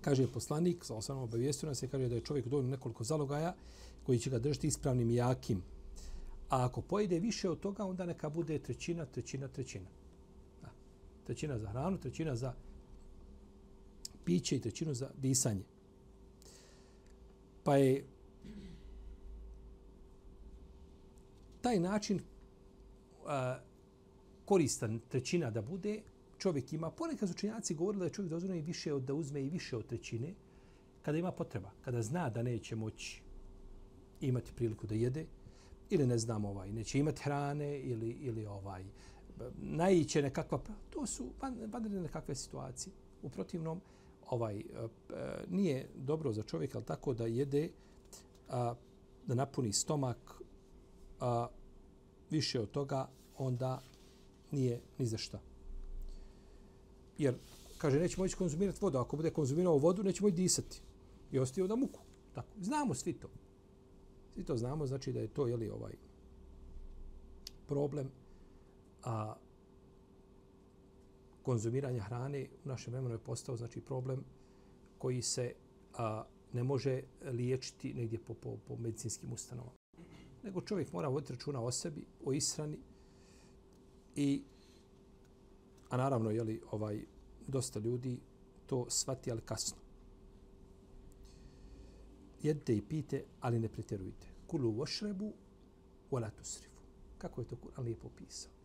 Kaže 0.00 0.32
poslanik, 0.32 0.84
sa 0.84 0.94
osanom 0.94 1.22
obavijestio 1.22 1.68
nas, 1.68 1.82
je 1.82 1.88
kaže 1.88 2.08
da 2.08 2.14
je 2.14 2.20
čovjek 2.20 2.48
dovoljno 2.48 2.70
nekoliko 2.70 3.04
zalogaja 3.04 3.54
koji 4.02 4.18
će 4.18 4.30
ga 4.30 4.38
držati 4.38 4.66
ispravnim 4.66 5.10
i 5.10 5.14
jakim. 5.14 5.62
A 6.48 6.64
ako 6.64 6.80
pojede 6.80 7.18
više 7.18 7.50
od 7.50 7.60
toga, 7.60 7.84
onda 7.84 8.06
neka 8.06 8.28
bude 8.28 8.58
trećina, 8.58 9.06
trećina, 9.06 9.48
trećina. 9.48 9.86
Trećina 11.24 11.58
za 11.58 11.68
hranu, 11.68 11.98
trećina 11.98 12.36
za 12.36 12.54
piće 14.24 14.56
i 14.56 14.60
trećinu 14.60 14.94
za 14.94 15.10
disanje. 15.16 15.64
Pa 17.64 17.76
je 17.76 18.04
taj 21.60 21.80
način 21.80 22.20
a, 23.26 23.58
koristan 24.44 25.00
trećina 25.08 25.50
da 25.50 25.62
bude, 25.62 26.00
čovjek 26.38 26.72
ima, 26.72 26.90
ponekad 26.90 27.28
su 27.28 27.34
učenjaci 27.34 27.74
govorili 27.74 27.98
da 27.98 28.04
je 28.04 28.12
čovjek 28.12 28.30
dozvoljeno 28.30 28.60
i 28.60 28.66
više 28.66 28.92
od, 28.94 29.02
da 29.02 29.14
uzme 29.14 29.42
i 29.42 29.50
više 29.50 29.76
od 29.76 29.86
trećine, 29.86 30.34
kada 31.02 31.18
ima 31.18 31.32
potreba, 31.32 31.70
kada 31.84 32.02
zna 32.02 32.30
da 32.30 32.42
neće 32.42 32.76
moći 32.76 33.22
imati 34.20 34.52
priliku 34.56 34.86
da 34.86 34.94
jede, 34.94 35.26
ili 35.90 36.06
ne 36.06 36.18
znam, 36.18 36.44
ovaj, 36.44 36.72
neće 36.72 36.98
imati 36.98 37.22
hrane, 37.22 37.80
ili, 37.80 38.10
ili 38.10 38.46
ovaj, 38.46 38.84
naiće 39.62 40.22
nekakva, 40.22 40.60
to 40.90 41.06
su 41.06 41.26
vanredne 41.72 42.00
nekakve 42.00 42.34
situacije. 42.34 42.92
U 43.22 43.28
protivnom, 43.28 43.80
ovaj, 44.30 44.58
eh, 44.58 44.62
eh, 45.10 45.44
nije 45.50 45.88
dobro 45.96 46.32
za 46.32 46.42
čovjeka, 46.42 46.78
ali 46.78 46.84
tako 46.84 47.14
da 47.14 47.26
jede, 47.26 47.70
a, 48.48 48.74
da 49.26 49.34
napuni 49.34 49.72
stomak, 49.72 50.42
a, 51.20 51.48
više 52.30 52.60
od 52.60 52.70
toga, 52.70 53.08
onda 53.38 53.82
nije 54.50 54.80
ni 54.98 55.06
za 55.06 55.18
šta. 55.18 55.40
Jer, 57.18 57.34
kaže, 57.78 58.00
neće 58.00 58.20
moći 58.20 58.36
konzumirati 58.36 58.78
vodu. 58.80 58.98
Ako 58.98 59.16
bude 59.16 59.30
konzumirao 59.30 59.78
vodu, 59.78 60.02
neće 60.02 60.22
moći 60.22 60.36
disati. 60.36 60.80
I 61.32 61.38
ostaje 61.38 61.68
da 61.68 61.76
muku. 61.76 62.00
Tako. 62.34 62.48
Znamo 62.60 62.94
svi 62.94 63.12
to. 63.12 63.28
Svi 64.34 64.44
to 64.44 64.56
znamo, 64.56 64.86
znači 64.86 65.12
da 65.12 65.20
je 65.20 65.28
to 65.28 65.46
jeli, 65.46 65.70
ovaj 65.70 65.92
problem 67.66 68.10
a 69.04 69.34
konzumiranje 71.42 72.00
hrane 72.00 72.46
u 72.64 72.68
našem 72.68 72.92
vremenu 72.92 73.14
je 73.14 73.18
postao 73.18 73.56
znači 73.56 73.80
problem 73.80 74.24
koji 74.98 75.22
se 75.22 75.54
a, 75.94 76.24
ne 76.52 76.64
može 76.64 77.02
liječiti 77.22 77.94
negdje 77.94 78.18
po, 78.18 78.34
po, 78.34 78.56
po 78.68 78.76
medicinskim 78.76 79.32
ustanovama. 79.32 79.78
Nego 80.42 80.60
čovjek 80.60 80.92
mora 80.92 81.08
voditi 81.08 81.32
računa 81.32 81.60
o 81.60 81.72
sebi, 81.72 82.04
o 82.24 82.32
ishrani 82.32 82.78
i 84.16 84.42
a 85.90 85.96
naravno 85.96 86.30
je 86.30 86.42
li 86.42 86.60
ovaj 86.70 87.04
dosta 87.46 87.78
ljudi 87.78 88.20
to 88.66 88.86
svati 88.90 89.30
ali 89.30 89.40
kasno. 89.40 89.78
Jedite 92.42 92.76
i 92.76 92.82
pite, 92.82 93.24
ali 93.40 93.58
ne 93.58 93.68
pretjerujte. 93.68 94.26
Kulu 94.46 94.70
vošrebu, 94.70 95.32
wala 96.10 96.30
tusrifu. 96.30 96.80
Kako 97.18 97.40
je 97.40 97.46
to 97.46 97.56
Kur'an 97.56 97.84
lijepo 97.84 98.08
pisao? 98.08 98.59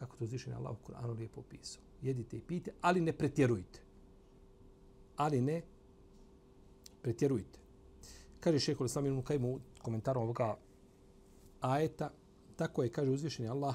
Kako 0.00 0.16
to 0.16 0.26
zvišenje 0.26 0.56
Allah 0.56 0.72
u 0.72 0.86
Kur'anu 0.86 1.16
lijepo 1.16 1.40
opisao. 1.40 1.82
Jedite 2.02 2.36
i 2.36 2.40
pijte, 2.40 2.72
ali 2.80 3.00
ne 3.00 3.12
pretjerujte. 3.12 3.80
Ali 5.16 5.40
ne 5.40 5.62
pretjerujte. 7.02 7.58
Kaže 8.40 8.58
šehol 8.58 8.86
Islam 8.86 9.06
ibn 9.06 9.22
Kajmu 9.22 9.54
u 9.54 9.60
komentaru 9.82 10.20
ovoga 10.20 10.56
ajeta, 11.60 12.10
tako 12.56 12.82
je, 12.82 12.92
kaže 12.92 13.10
uzvišenje 13.10 13.48
Allah, 13.48 13.74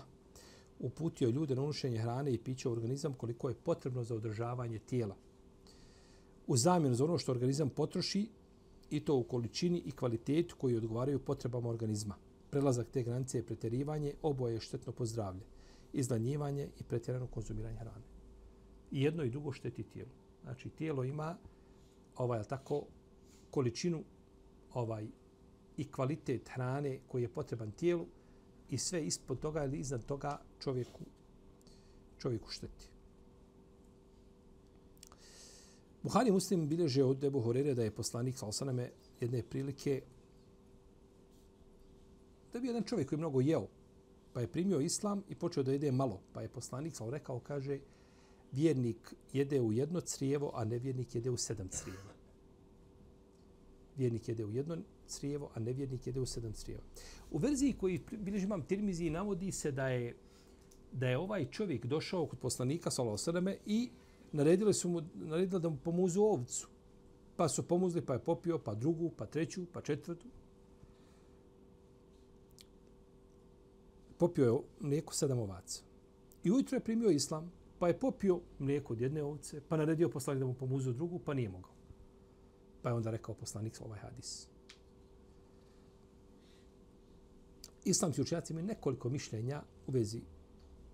uputio 0.79 1.29
ljude 1.29 1.55
na 1.55 1.61
unošenje 1.61 1.97
hrane 1.97 2.33
i 2.33 2.37
pića 2.37 2.69
u 2.69 2.71
organizam 2.71 3.13
koliko 3.13 3.49
je 3.49 3.55
potrebno 3.55 4.03
za 4.03 4.15
održavanje 4.15 4.79
tijela. 4.79 5.15
U 6.47 6.57
zamjenu 6.57 6.95
za 6.95 7.03
ono 7.03 7.17
što 7.17 7.31
organizam 7.31 7.69
potroši 7.69 8.29
i 8.89 8.99
to 8.99 9.15
u 9.15 9.23
količini 9.23 9.81
i 9.85 9.91
kvalitetu 9.91 10.55
koji 10.57 10.77
odgovaraju 10.77 11.19
potrebama 11.19 11.69
organizma. 11.69 12.15
Prelazak 12.49 12.87
te 12.91 13.03
granice 13.03 13.37
je 13.37 13.45
pretjerivanje, 13.45 14.13
oboje 14.21 14.53
je 14.53 14.59
štetno 14.59 14.93
pozdravlje, 14.93 15.41
izlanjivanje 15.95 16.69
i 16.79 16.83
pretjerano 16.83 17.27
konzumiranje 17.27 17.77
hrane. 17.77 18.05
I 18.91 19.01
jedno 19.01 19.23
i 19.23 19.29
drugo 19.29 19.51
šteti 19.51 19.83
tijelu. 19.83 20.11
Znači, 20.43 20.69
tijelo 20.69 21.03
ima 21.03 21.37
ovaj, 22.15 22.43
tako, 22.43 22.83
količinu 23.51 24.03
ovaj 24.73 25.07
i 25.77 25.91
kvalitet 25.91 26.49
hrane 26.49 26.99
koji 27.07 27.21
je 27.21 27.33
potreban 27.33 27.71
tijelu 27.71 28.05
i 28.69 28.77
sve 28.77 29.05
ispod 29.05 29.39
toga 29.39 29.65
ili 29.65 29.77
iznad 29.77 30.05
toga 30.05 30.41
čovjeku, 30.59 30.99
čovjeku 32.17 32.49
šteti. 32.49 32.89
Buhari 36.03 36.31
muslim 36.31 36.67
bilježe 36.67 37.03
od 37.03 37.23
Ebu 37.23 37.41
Horere 37.41 37.73
da 37.73 37.83
je 37.83 37.91
poslanik 37.91 38.37
sa 38.37 38.45
osaname 38.45 38.91
jedne 39.19 39.43
prilike 39.43 40.01
da 42.53 42.59
bi 42.59 42.67
jedan 42.67 42.83
čovjek 42.83 43.09
koji 43.09 43.17
je 43.17 43.21
mnogo 43.21 43.41
jeo, 43.41 43.67
pa 44.35 44.41
je 44.41 44.47
primio 44.47 44.79
islam 44.79 45.23
i 45.29 45.35
počeo 45.35 45.63
da 45.63 45.71
jede 45.71 45.91
malo, 45.91 46.19
pa 46.33 46.41
je 46.41 46.49
poslanik 46.49 46.95
sam 46.95 47.09
rekao, 47.09 47.39
kaže, 47.39 47.79
vjernik 48.51 49.13
jede 49.33 49.61
u 49.61 49.71
jedno 49.71 50.01
crijevo, 50.01 50.51
a 50.53 50.65
nevjernik 50.65 51.15
jede 51.15 51.29
u 51.29 51.37
sedam 51.37 51.67
crijeva. 51.67 52.13
Vjernik 53.97 54.27
jede 54.27 54.45
u 54.45 54.51
jedno 54.51 54.77
crijevo, 55.07 55.51
a 55.53 55.59
nevjernik 55.59 56.07
jede 56.07 56.19
u 56.19 56.25
sedam 56.25 56.53
crijeva. 56.53 56.83
U 57.31 57.37
verziji 57.37 57.73
koji 57.73 58.01
bilježi 58.11 58.45
imam 58.45 58.61
Tirmizi 58.61 59.09
navodi 59.09 59.51
se 59.51 59.71
da 59.71 59.87
je 59.87 60.15
da 60.91 61.07
je 61.07 61.17
ovaj 61.17 61.45
čovjek 61.51 61.85
došao 61.85 62.25
kod 62.25 62.39
poslanika 62.39 62.91
sallallahu 62.91 63.49
i 63.65 63.89
naredili 64.31 64.73
su 64.73 64.89
mu 64.89 65.01
naredili 65.13 65.61
da 65.61 65.69
mu 65.69 65.77
pomuzu 65.83 66.21
ovcu. 66.21 66.67
Pa 67.35 67.49
su 67.49 67.67
pomuzli, 67.67 68.05
pa 68.05 68.13
je 68.13 68.19
popio, 68.19 68.59
pa 68.59 68.75
drugu, 68.75 69.11
pa 69.17 69.25
treću, 69.25 69.65
pa 69.73 69.81
četvrtu. 69.81 70.27
Popio 74.17 74.45
je 74.45 74.59
mlijeko 74.79 75.13
sedam 75.13 75.39
ovaca. 75.39 75.83
I 76.43 76.51
ujutro 76.51 76.75
je 76.75 76.83
primio 76.83 77.09
islam, 77.09 77.51
pa 77.79 77.87
je 77.87 77.99
popio 77.99 78.39
mlijeko 78.59 78.93
od 78.93 79.01
jedne 79.01 79.23
ovce, 79.23 79.61
pa 79.69 79.77
naredio 79.77 80.09
poslanik 80.09 80.39
da 80.39 80.45
mu 80.45 80.53
pomuzu 80.53 80.93
drugu, 80.93 81.19
pa 81.19 81.33
nije 81.33 81.49
mogao. 81.49 81.71
Pa 82.81 82.89
je 82.89 82.95
onda 82.95 83.11
rekao 83.11 83.35
poslanik 83.35 83.81
ovaj 83.85 83.99
hadis. 83.99 84.47
Islamski 87.85 88.21
učenjaci 88.21 88.53
imaju 88.53 88.67
nekoliko 88.67 89.09
mišljenja 89.09 89.63
u 89.87 89.91
vezi 89.91 90.21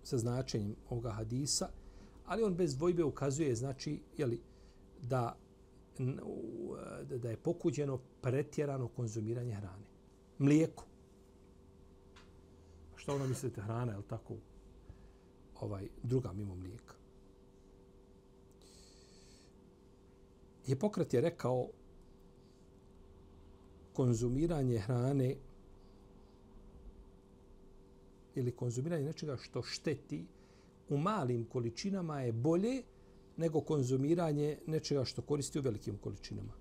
sa 0.02 0.18
značenjem 0.18 0.76
ovoga 0.90 1.10
hadisa, 1.10 1.68
ali 2.26 2.42
on 2.42 2.54
bez 2.54 2.76
dvojbe 2.76 3.04
ukazuje 3.04 3.54
znači 3.54 4.00
je 4.16 4.26
li 4.26 4.40
da 5.02 5.36
da 7.18 7.30
je 7.30 7.36
pokuđeno 7.36 7.98
pretjerano 8.20 8.88
konzumiranje 8.88 9.54
hrane. 9.54 9.86
Mlijeko. 10.38 10.84
Šta 13.02 13.14
ono 13.14 13.26
mislite 13.26 13.60
hrana, 13.60 13.92
je 13.92 13.98
li 13.98 14.04
tako? 14.08 14.34
Ovaj, 15.60 15.88
druga 16.02 16.32
mimo 16.32 16.54
mlijeka. 16.54 16.94
Hipokrat 20.66 21.14
je 21.14 21.20
rekao 21.20 21.68
konzumiranje 23.92 24.78
hrane 24.78 25.36
ili 28.34 28.52
konzumiranje 28.52 29.04
nečega 29.04 29.36
što 29.36 29.62
šteti 29.62 30.26
u 30.88 30.96
malim 30.96 31.44
količinama 31.44 32.20
je 32.20 32.32
bolje 32.32 32.82
nego 33.36 33.60
konzumiranje 33.60 34.58
nečega 34.66 35.04
što 35.04 35.22
koristi 35.22 35.58
u 35.58 35.62
velikim 35.62 35.98
količinama. 35.98 36.52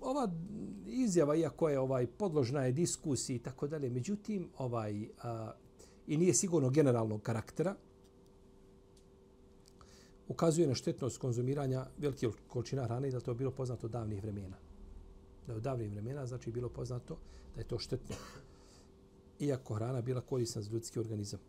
Ova 0.00 0.28
izjava, 1.02 1.36
iako 1.36 1.68
je 1.68 1.78
ovaj 1.78 2.06
podložna 2.06 2.64
je 2.64 2.72
diskusiji 2.72 3.36
i 3.36 3.38
tako 3.38 3.66
dalje, 3.66 3.90
međutim, 3.90 4.48
ovaj, 4.58 5.08
a, 5.22 5.52
i 6.06 6.16
nije 6.16 6.34
sigurno 6.34 6.70
generalnog 6.70 7.22
karaktera, 7.22 7.74
ukazuje 10.28 10.68
na 10.68 10.74
štetnost 10.74 11.18
konzumiranja 11.18 11.86
velike 11.98 12.28
količina 12.48 12.84
hrane 12.84 13.08
i 13.08 13.10
da 13.10 13.20
to 13.20 13.30
je 13.30 13.34
bilo 13.34 13.50
poznato 13.50 13.88
davnih 13.88 14.22
vremena. 14.22 14.56
Da 15.46 15.52
je 15.52 15.56
od 15.56 15.62
davnih 15.62 15.90
vremena 15.90 16.26
znači 16.26 16.50
bilo 16.50 16.68
poznato 16.68 17.16
da 17.54 17.60
je 17.60 17.68
to 17.68 17.78
štetno 17.78 18.16
iako 19.40 19.74
hrana 19.74 20.00
bila 20.02 20.20
korisna 20.20 20.62
za 20.62 20.70
ljudski 20.70 20.98
organizam. 20.98 21.40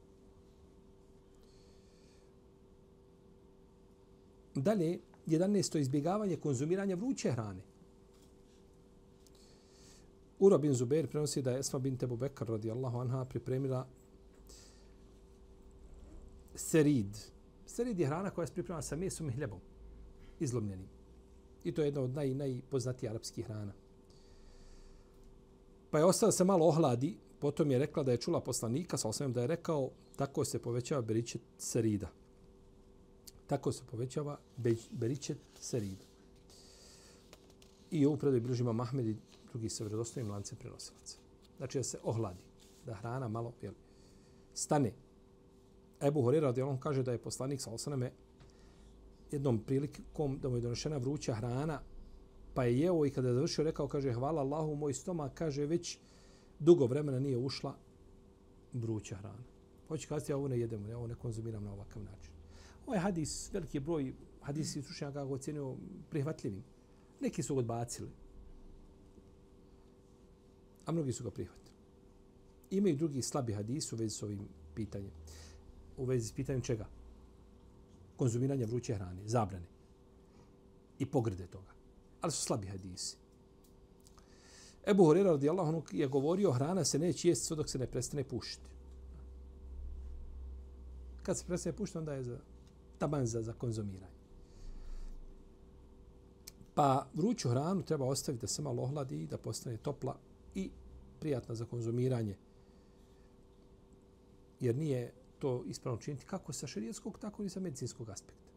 Dalje, 4.55 4.99
11. 5.27 5.79
izbjegavanje 5.79 6.35
konzumiranja 6.35 6.95
vruće 6.95 7.31
hrane. 7.31 7.61
Ura 10.39 10.57
bin 10.57 10.73
Zubair 10.73 11.07
prenosi 11.07 11.41
da 11.41 11.51
je 11.51 11.59
Esma 11.59 11.79
bin 11.79 11.97
Tebu 11.97 12.17
Bekar 12.17 12.47
radijallahu 12.47 12.99
anha 12.99 13.25
pripremila 13.25 13.87
serid. 16.55 17.17
Serid 17.65 17.99
je 17.99 18.07
hrana 18.07 18.29
koja 18.29 18.47
se 18.47 18.53
priprema 18.53 18.81
sa 18.81 18.95
mesom 18.95 19.29
i 19.29 19.31
hljebom. 19.31 19.59
Izlomljenim. 20.39 20.87
I 21.63 21.71
to 21.71 21.81
je 21.81 21.87
jedna 21.87 22.01
od 22.01 22.13
naj, 22.13 22.33
najpoznatijih 22.33 23.11
arapskih 23.11 23.45
hrana. 23.45 23.73
Pa 25.91 25.97
je 25.97 26.05
ostala 26.05 26.31
se 26.31 26.43
malo 26.43 26.67
ohladi, 26.67 27.17
potom 27.39 27.71
je 27.71 27.79
rekla 27.79 28.03
da 28.03 28.11
je 28.11 28.17
čula 28.17 28.41
poslanika, 28.41 28.97
sa 28.97 29.09
osvijem 29.09 29.33
da 29.33 29.41
je 29.41 29.47
rekao, 29.47 29.89
tako 30.15 30.45
se 30.45 30.59
povećava 30.59 31.01
beričet 31.01 31.41
serida. 31.57 32.09
Tako 33.47 33.71
se 33.71 33.83
povećava 33.91 34.37
beričet 34.91 35.37
serida. 35.59 36.05
I 37.91 38.05
ovu 38.05 38.17
predaju 38.17 38.41
bližima 38.41 38.73
Mahmed 38.73 39.15
drugi 39.57 39.69
se 39.69 39.83
vredostojim 39.83 40.29
lance 40.29 40.55
prenosilaca. 40.55 41.17
Znači 41.57 41.77
da 41.77 41.83
se 41.83 41.99
ohladi, 42.03 42.43
da 42.85 42.93
hrana 42.93 43.27
malo 43.27 43.53
jel, 43.61 43.73
stane. 44.53 44.93
Ebu 46.01 46.21
Horira 46.21 46.47
radi 46.47 46.61
on 46.61 46.79
kaže 46.79 47.03
da 47.03 47.11
je 47.11 47.21
poslanik 47.21 47.61
sa 47.61 47.71
osaname 47.71 48.11
jednom 49.31 49.59
prilikom 49.59 50.39
da 50.39 50.49
mu 50.49 50.57
je 50.57 50.61
donošena 50.61 50.97
vruća 50.97 51.33
hrana, 51.33 51.81
pa 52.53 52.65
je 52.65 52.79
jeo 52.79 53.05
i 53.05 53.09
kada 53.09 53.27
je 53.27 53.33
završio 53.33 53.63
rekao, 53.63 53.87
kaže, 53.87 54.13
hvala 54.13 54.41
Allahu, 54.41 54.75
moj 54.75 54.93
stomak, 54.93 55.33
kaže, 55.33 55.65
već 55.65 55.97
dugo 56.59 56.85
vremena 56.85 57.19
nije 57.19 57.37
ušla 57.37 57.75
vruća 58.73 59.15
hrana. 59.15 59.43
Hoće 59.87 60.07
kazati, 60.07 60.31
ja 60.31 60.37
ovo 60.37 60.47
ne 60.47 60.59
jedem, 60.59 60.85
ja 60.87 60.97
ovo 60.97 61.07
ne 61.07 61.15
konzumiram 61.15 61.63
na 61.63 61.73
ovakav 61.73 62.03
način. 62.03 62.33
Ovaj 62.85 62.99
hadis, 62.99 63.53
veliki 63.53 63.79
broj 63.79 64.13
hadisi 64.41 64.81
slušanja 64.81 65.11
ga 65.11 65.23
ocenio 65.23 65.75
prihvatljivim. 66.09 66.63
Neki 67.19 67.43
su 67.43 67.55
ga 67.55 67.59
odbacili. 67.59 68.09
A 70.87 70.91
mnogi 70.91 71.13
su 71.13 71.23
ga 71.23 71.31
prihvatili. 71.31 71.75
Imaju 72.71 72.95
drugi 72.95 73.21
slabi 73.21 73.53
hadis 73.53 73.93
u 73.93 73.95
vezi 73.95 74.15
s 74.15 74.23
ovim 74.23 74.39
pitanjem. 74.75 75.11
U 75.97 76.05
vezi 76.05 76.27
s 76.27 76.31
pitanjem 76.31 76.61
čega? 76.61 76.87
Konzumiranja 78.17 78.65
vruće 78.65 78.95
hrane, 78.95 79.21
zabrane. 79.25 79.67
I 80.99 81.05
pogrde 81.05 81.47
toga. 81.47 81.71
Ali 82.21 82.31
su 82.31 82.41
slabi 82.41 82.67
hadisi. 82.67 83.17
Ebu 84.87 85.05
Horeira 85.05 85.31
radijallahu 85.31 85.69
anhu 85.69 85.83
je 85.91 86.07
govorio 86.07 86.51
hrana 86.51 86.85
se 86.85 86.99
neće 86.99 87.27
jesti 87.27 87.45
sve 87.45 87.55
dok 87.55 87.69
se 87.69 87.79
ne 87.79 87.87
prestane 87.87 88.23
pušiti. 88.23 88.69
Kad 91.23 91.37
se 91.37 91.45
prestane 91.45 91.75
pušiti, 91.75 91.97
onda 91.97 92.13
je 92.13 92.23
za 92.23 92.39
taban 92.97 93.25
za, 93.25 93.41
za 93.41 93.53
konzumiranje. 93.53 94.17
Pa 96.73 97.07
vruću 97.13 97.49
hranu 97.49 97.83
treba 97.83 98.05
ostaviti 98.05 98.41
da 98.41 98.47
se 98.47 98.61
malo 98.61 98.83
ohladi 98.83 99.21
i 99.21 99.27
da 99.27 99.37
postane 99.37 99.77
topla 99.77 100.17
i 100.55 100.69
prijatna 101.19 101.55
za 101.55 101.65
konzumiranje. 101.65 102.35
Jer 104.59 104.75
nije 104.75 105.13
to 105.39 105.63
ispravno 105.67 106.01
činiti 106.01 106.25
kako 106.25 106.53
sa 106.53 106.67
šerijetskog, 106.67 107.19
tako 107.19 107.43
i 107.43 107.49
sa 107.49 107.59
medicinskog 107.59 108.09
aspekta. 108.09 108.47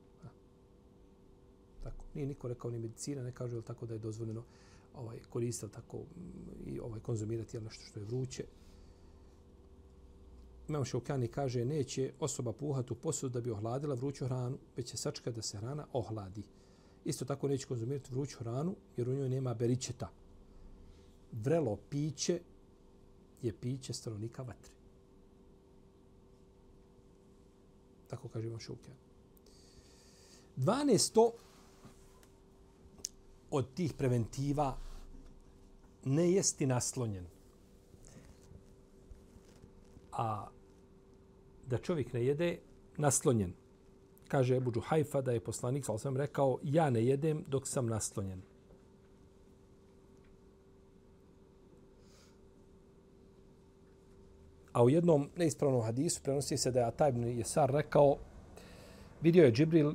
Tako. 1.83 2.05
Nije 2.15 2.27
niko 2.27 2.49
rekao 2.49 2.71
ni 2.71 2.79
medicina, 2.79 3.23
ne 3.23 3.33
kaže 3.33 3.63
tako 3.63 3.87
da 3.87 3.95
je 3.95 3.99
dozvoljeno 3.99 4.45
ovaj 4.95 5.19
koristiti 5.31 5.73
tako 5.73 5.99
mm, 5.99 6.69
i 6.69 6.81
ovaj 6.81 7.01
konzumirati 7.01 7.61
nešto 7.61 7.85
što 7.85 8.01
je 8.01 8.07
vruće. 8.07 8.45
Imam 10.69 10.85
Šaukani 10.85 11.29
kaže 11.29 11.65
neće 11.65 12.13
osoba 12.21 12.53
puhati 12.53 12.93
u 12.93 12.97
posudu 12.97 13.33
da 13.33 13.41
bi 13.41 13.51
ohladila 13.51 13.95
vruću 13.95 14.25
hranu, 14.25 14.59
već 14.77 14.91
će 14.91 14.97
sačekati 14.97 15.37
da 15.37 15.43
se 15.43 15.59
hrana 15.59 15.87
ohladi. 15.93 16.43
Isto 17.05 17.25
tako 17.25 17.49
neće 17.49 17.67
konzumirati 17.67 18.13
vruću 18.13 18.39
hranu 18.39 18.77
jer 18.97 19.09
u 19.09 19.15
njoj 19.15 19.29
nema 19.29 19.55
beričeta. 19.55 20.09
Vrelo 21.33 21.77
piće 21.91 22.41
je 23.43 23.53
piće 23.53 23.93
stanovnika 23.93 24.43
vatre. 24.43 24.73
Tako 28.09 28.29
kaže 28.29 28.47
Imam 28.47 28.61
Šuker. 28.61 28.95
12 30.57 31.31
od 33.51 33.75
tih 33.75 33.93
preventiva 33.93 34.77
ne 36.05 36.33
jesti 36.33 36.67
naslonjen. 36.67 37.27
A 40.13 40.49
da 41.67 41.79
čovjek 41.79 42.13
ne 42.13 42.25
jede 42.25 42.59
naslonjen. 42.97 43.53
Kaže 44.29 44.57
Ebu 44.57 44.73
Džuhajfa 44.73 45.21
da 45.21 45.33
je 45.33 45.45
poslanik, 45.45 45.85
sa 45.85 45.99
sam 45.99 46.17
rekao, 46.17 46.59
ja 46.63 46.91
ne 46.91 47.05
jedem 47.05 47.45
dok 47.49 47.69
sam 47.69 47.87
naslonjen. 47.87 48.43
A 54.73 54.83
u 54.85 54.91
jednom 54.91 55.29
neispravnom 55.37 55.83
hadisu 55.83 56.23
prenosi 56.23 56.57
se 56.57 56.71
da 56.71 56.81
je 56.81 56.87
Atajbn 56.87 57.25
Jesar 57.39 57.71
rekao, 57.71 58.17
vidio 59.21 59.45
je 59.45 59.53
Džibril 59.53 59.93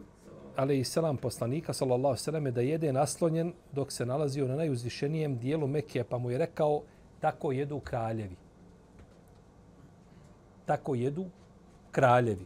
ali 0.55 0.79
i 0.79 0.83
selam 0.83 1.17
poslanika, 1.17 1.73
sallallahu 1.73 2.17
sallam, 2.17 2.43
da 2.43 2.61
jede 2.61 2.93
naslonjen 2.93 3.53
dok 3.71 3.91
se 3.91 4.05
nalazio 4.05 4.47
na 4.47 4.55
najuzvišenijem 4.55 5.37
dijelu 5.37 5.67
Mekije, 5.67 6.03
pa 6.03 6.17
mu 6.17 6.31
je 6.31 6.37
rekao, 6.37 6.81
tako 7.19 7.51
jedu 7.51 7.79
kraljevi. 7.79 8.35
Tako 10.65 10.95
jedu 10.95 11.25
kraljevi. 11.91 12.45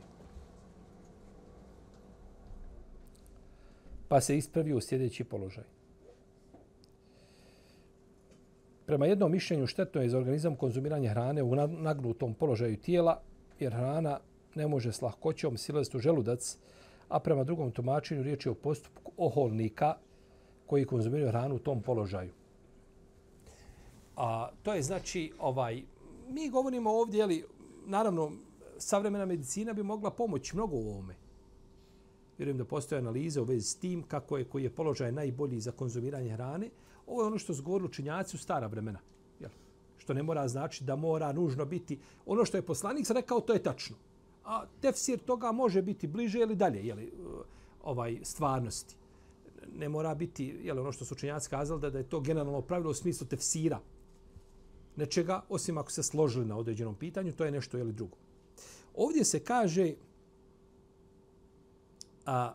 Pa 4.07 4.21
se 4.21 4.37
ispravio 4.37 4.77
u 4.77 4.81
sljedeći 4.81 5.23
položaj. 5.23 5.78
Prema 8.89 9.05
jednom 9.05 9.31
mišljenju 9.31 9.67
štetno 9.67 10.01
je 10.01 10.09
za 10.09 10.17
organizam 10.17 10.55
konzumiranje 10.55 11.09
hrane 11.09 11.43
u 11.43 11.55
nagnutom 11.55 12.33
položaju 12.33 12.77
tijela, 12.77 13.21
jer 13.59 13.73
hrana 13.73 14.19
ne 14.55 14.67
može 14.67 14.91
s 14.91 15.01
lahkoćom 15.01 15.57
silaziti 15.57 15.97
u 15.97 15.99
želudac, 15.99 16.57
a 17.09 17.19
prema 17.19 17.43
drugom 17.43 17.71
tumačenju 17.71 18.23
riječ 18.23 18.45
je 18.45 18.51
o 18.51 18.55
postupku 18.55 19.11
oholnika 19.17 19.95
koji 20.65 20.85
konzumiraju 20.85 21.29
hranu 21.29 21.55
u 21.55 21.59
tom 21.59 21.81
položaju. 21.81 22.31
A 24.17 24.49
to 24.63 24.73
je 24.73 24.81
znači 24.81 25.31
ovaj 25.39 25.81
mi 26.29 26.49
govorimo 26.49 26.91
ovdje 26.91 27.23
ali 27.23 27.45
naravno 27.85 28.31
savremena 28.77 29.25
medicina 29.25 29.73
bi 29.73 29.83
mogla 29.83 30.11
pomoći 30.11 30.55
mnogo 30.55 30.75
u 30.75 30.89
ovome. 30.89 31.15
Vjerujem 32.37 32.57
da 32.57 32.65
postoje 32.65 32.99
analize 32.99 33.41
u 33.41 33.43
vezi 33.43 33.61
s 33.61 33.75
tim 33.75 34.03
kako 34.03 34.37
je 34.37 34.45
koji 34.45 34.63
je 34.63 34.75
položaj 34.75 35.11
najbolji 35.11 35.59
za 35.59 35.71
konzumiranje 35.71 36.33
hrane. 36.33 36.69
Ovo 37.09 37.21
je 37.21 37.27
ono 37.27 37.37
što 37.37 37.53
su 37.53 37.63
govorili 37.63 37.89
učinjaci 37.89 38.35
u 38.35 38.39
stara 38.39 38.67
vremena. 38.67 38.99
Jel? 39.39 39.51
Što 39.97 40.13
ne 40.13 40.23
mora 40.23 40.47
znači 40.47 40.83
da 40.83 40.95
mora 40.95 41.31
nužno 41.31 41.65
biti 41.65 41.99
ono 42.25 42.45
što 42.45 42.57
je 42.57 42.61
poslanik 42.61 43.09
rekao, 43.09 43.41
to 43.41 43.53
je 43.53 43.63
tačno 43.63 43.95
a 44.49 44.65
tefsir 44.81 45.19
toga 45.19 45.51
može 45.51 45.81
biti 45.81 46.07
bliže 46.07 46.39
ili 46.39 46.55
dalje, 46.55 46.85
jeli, 46.87 47.11
ovaj 47.83 48.19
stvarnosti. 48.23 48.95
Ne 49.75 49.89
mora 49.89 50.15
biti, 50.15 50.59
jel, 50.63 50.79
ono 50.79 50.91
što 50.91 51.05
su 51.05 51.13
učenjaci 51.13 51.49
kazali, 51.49 51.81
da, 51.81 51.89
da 51.89 51.97
je 51.97 52.09
to 52.09 52.19
generalno 52.19 52.61
pravilo 52.61 52.91
u 52.91 52.93
smislu 52.93 53.27
tefsira 53.27 53.79
nečega, 54.95 55.41
osim 55.49 55.77
ako 55.77 55.91
se 55.91 56.03
složili 56.03 56.45
na 56.45 56.57
određenom 56.57 56.95
pitanju, 56.95 57.31
to 57.31 57.45
je 57.45 57.51
nešto 57.51 57.77
ili 57.77 57.93
drugo. 57.93 58.17
Ovdje 58.95 59.25
se 59.25 59.39
kaže 59.39 59.93
a, 62.25 62.53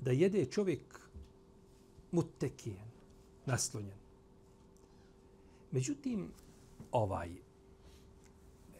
da 0.00 0.10
jede 0.10 0.44
čovjek 0.44 1.00
mutekijen, 2.12 2.91
naslonjen. 3.46 3.98
Međutim, 5.70 6.28
ovaj, 6.92 7.30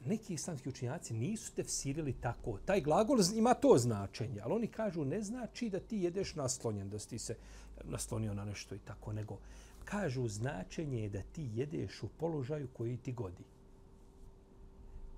neki 0.07 0.35
islamski 0.35 0.69
učinjaci 0.69 1.15
nisu 1.15 1.53
tefsirili 1.55 2.13
tako. 2.13 2.59
Taj 2.65 2.81
glagol 2.81 3.19
ima 3.35 3.55
to 3.55 3.79
značenje, 3.79 4.41
ali 4.41 4.55
oni 4.55 4.67
kažu 4.67 5.05
ne 5.05 5.23
znači 5.23 5.71
da 5.71 5.81
ti 5.81 5.97
jedeš 5.97 6.35
naslonjen, 6.35 6.91
da 6.91 6.99
si 6.99 7.19
se 7.19 7.37
naslonio 7.85 8.35
na 8.35 8.45
nešto 8.45 8.75
i 8.75 8.79
tako, 8.79 9.13
nego 9.13 9.39
kažu 9.85 10.29
značenje 10.29 11.03
je 11.03 11.09
da 11.09 11.23
ti 11.23 11.49
jedeš 11.55 12.03
u 12.03 12.09
položaju 12.09 12.69
koji 12.73 12.97
ti 12.97 13.13
godi. 13.13 13.45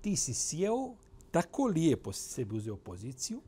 Ti 0.01 0.15
si 0.15 0.33
sjeo, 0.33 0.95
tako 1.31 1.65
lijepo 1.65 2.13
si 2.13 2.29
sebi 2.29 2.55
uzeo 2.55 2.75
poziciju 2.75 3.41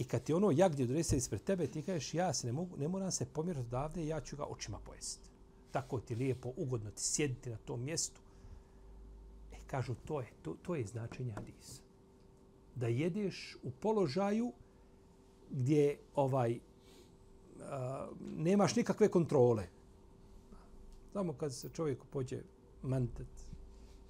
i 0.00 0.04
kad 0.04 0.22
ti 0.22 0.32
ono 0.32 0.50
jagdje 0.50 0.84
odrese 0.84 1.16
ispred 1.16 1.42
tebe, 1.42 1.66
ti 1.66 1.82
kažeš 1.82 2.14
ja 2.14 2.32
se 2.34 2.46
ne, 2.46 2.52
mogu, 2.52 2.76
ne 2.76 2.88
moram 2.88 3.10
se 3.10 3.26
pomjerati 3.32 3.66
odavde, 3.66 4.06
ja 4.06 4.20
ću 4.20 4.36
ga 4.36 4.44
očima 4.44 4.78
pojesti. 4.78 5.30
Tako 5.70 6.00
ti 6.00 6.14
lijepo, 6.14 6.52
ugodno 6.56 6.90
ti 6.90 7.02
sjediti 7.02 7.50
na 7.50 7.56
tom 7.56 7.84
mjestu 7.84 8.20
E, 9.52 9.56
kažu 9.66 9.94
to 9.94 10.20
je 10.20 10.26
to, 10.42 10.56
to 10.62 10.74
je 10.74 10.86
značenje 10.86 11.32
hadisa. 11.32 11.82
Da 12.74 12.86
jedeš 12.86 13.56
u 13.62 13.70
položaju 13.70 14.52
gdje 15.50 15.98
ovaj 16.14 16.58
a, 17.60 18.08
nemaš 18.36 18.76
nikakve 18.76 19.08
kontrole. 19.08 19.66
Samo 21.12 21.32
kad 21.32 21.54
se 21.54 21.68
čovjek 21.68 22.04
pođe 22.10 22.42
mantat, 22.82 23.28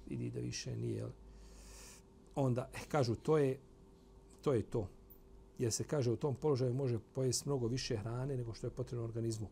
vidi 0.07 0.29
da 0.29 0.39
više 0.39 0.75
nije, 0.75 1.07
onda 2.35 2.69
eh, 2.73 2.79
kažu 2.87 3.15
to 3.15 3.37
je 3.37 3.59
to 4.41 4.53
je 4.53 4.61
to. 4.61 4.87
Jer 5.61 5.71
se 5.71 5.83
kaže 5.83 6.11
u 6.11 6.15
tom 6.15 6.35
položaju 6.35 6.73
može 6.73 6.99
pojesti 7.13 7.49
mnogo 7.49 7.67
više 7.67 7.97
hrane 7.97 8.37
nego 8.37 8.53
što 8.53 8.67
je 8.67 8.71
potrebno 8.71 9.05
organizmu. 9.05 9.47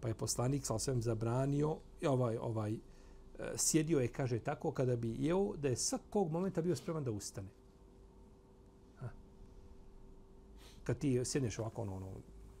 Pa 0.00 0.08
je 0.08 0.14
poslanik 0.14 0.66
sa 0.66 0.78
svem 0.78 1.02
zabranio 1.02 1.76
ovaj 2.06 2.36
ovaj 2.36 2.72
e, 2.72 2.78
sjedio 3.56 3.98
je, 3.98 4.08
kaže 4.08 4.38
tako, 4.38 4.72
kada 4.72 4.96
bi 4.96 5.16
jeo, 5.18 5.56
da 5.56 5.68
je 5.68 5.76
svakog 5.76 6.32
momenta 6.32 6.62
bio 6.62 6.76
spreman 6.76 7.04
da 7.04 7.10
ustane. 7.10 7.48
Ha. 9.00 9.08
Kad 10.84 10.98
ti 10.98 11.20
sjedneš 11.24 11.58
ovako, 11.58 11.82
ono, 11.82 11.96
ono, 11.96 12.06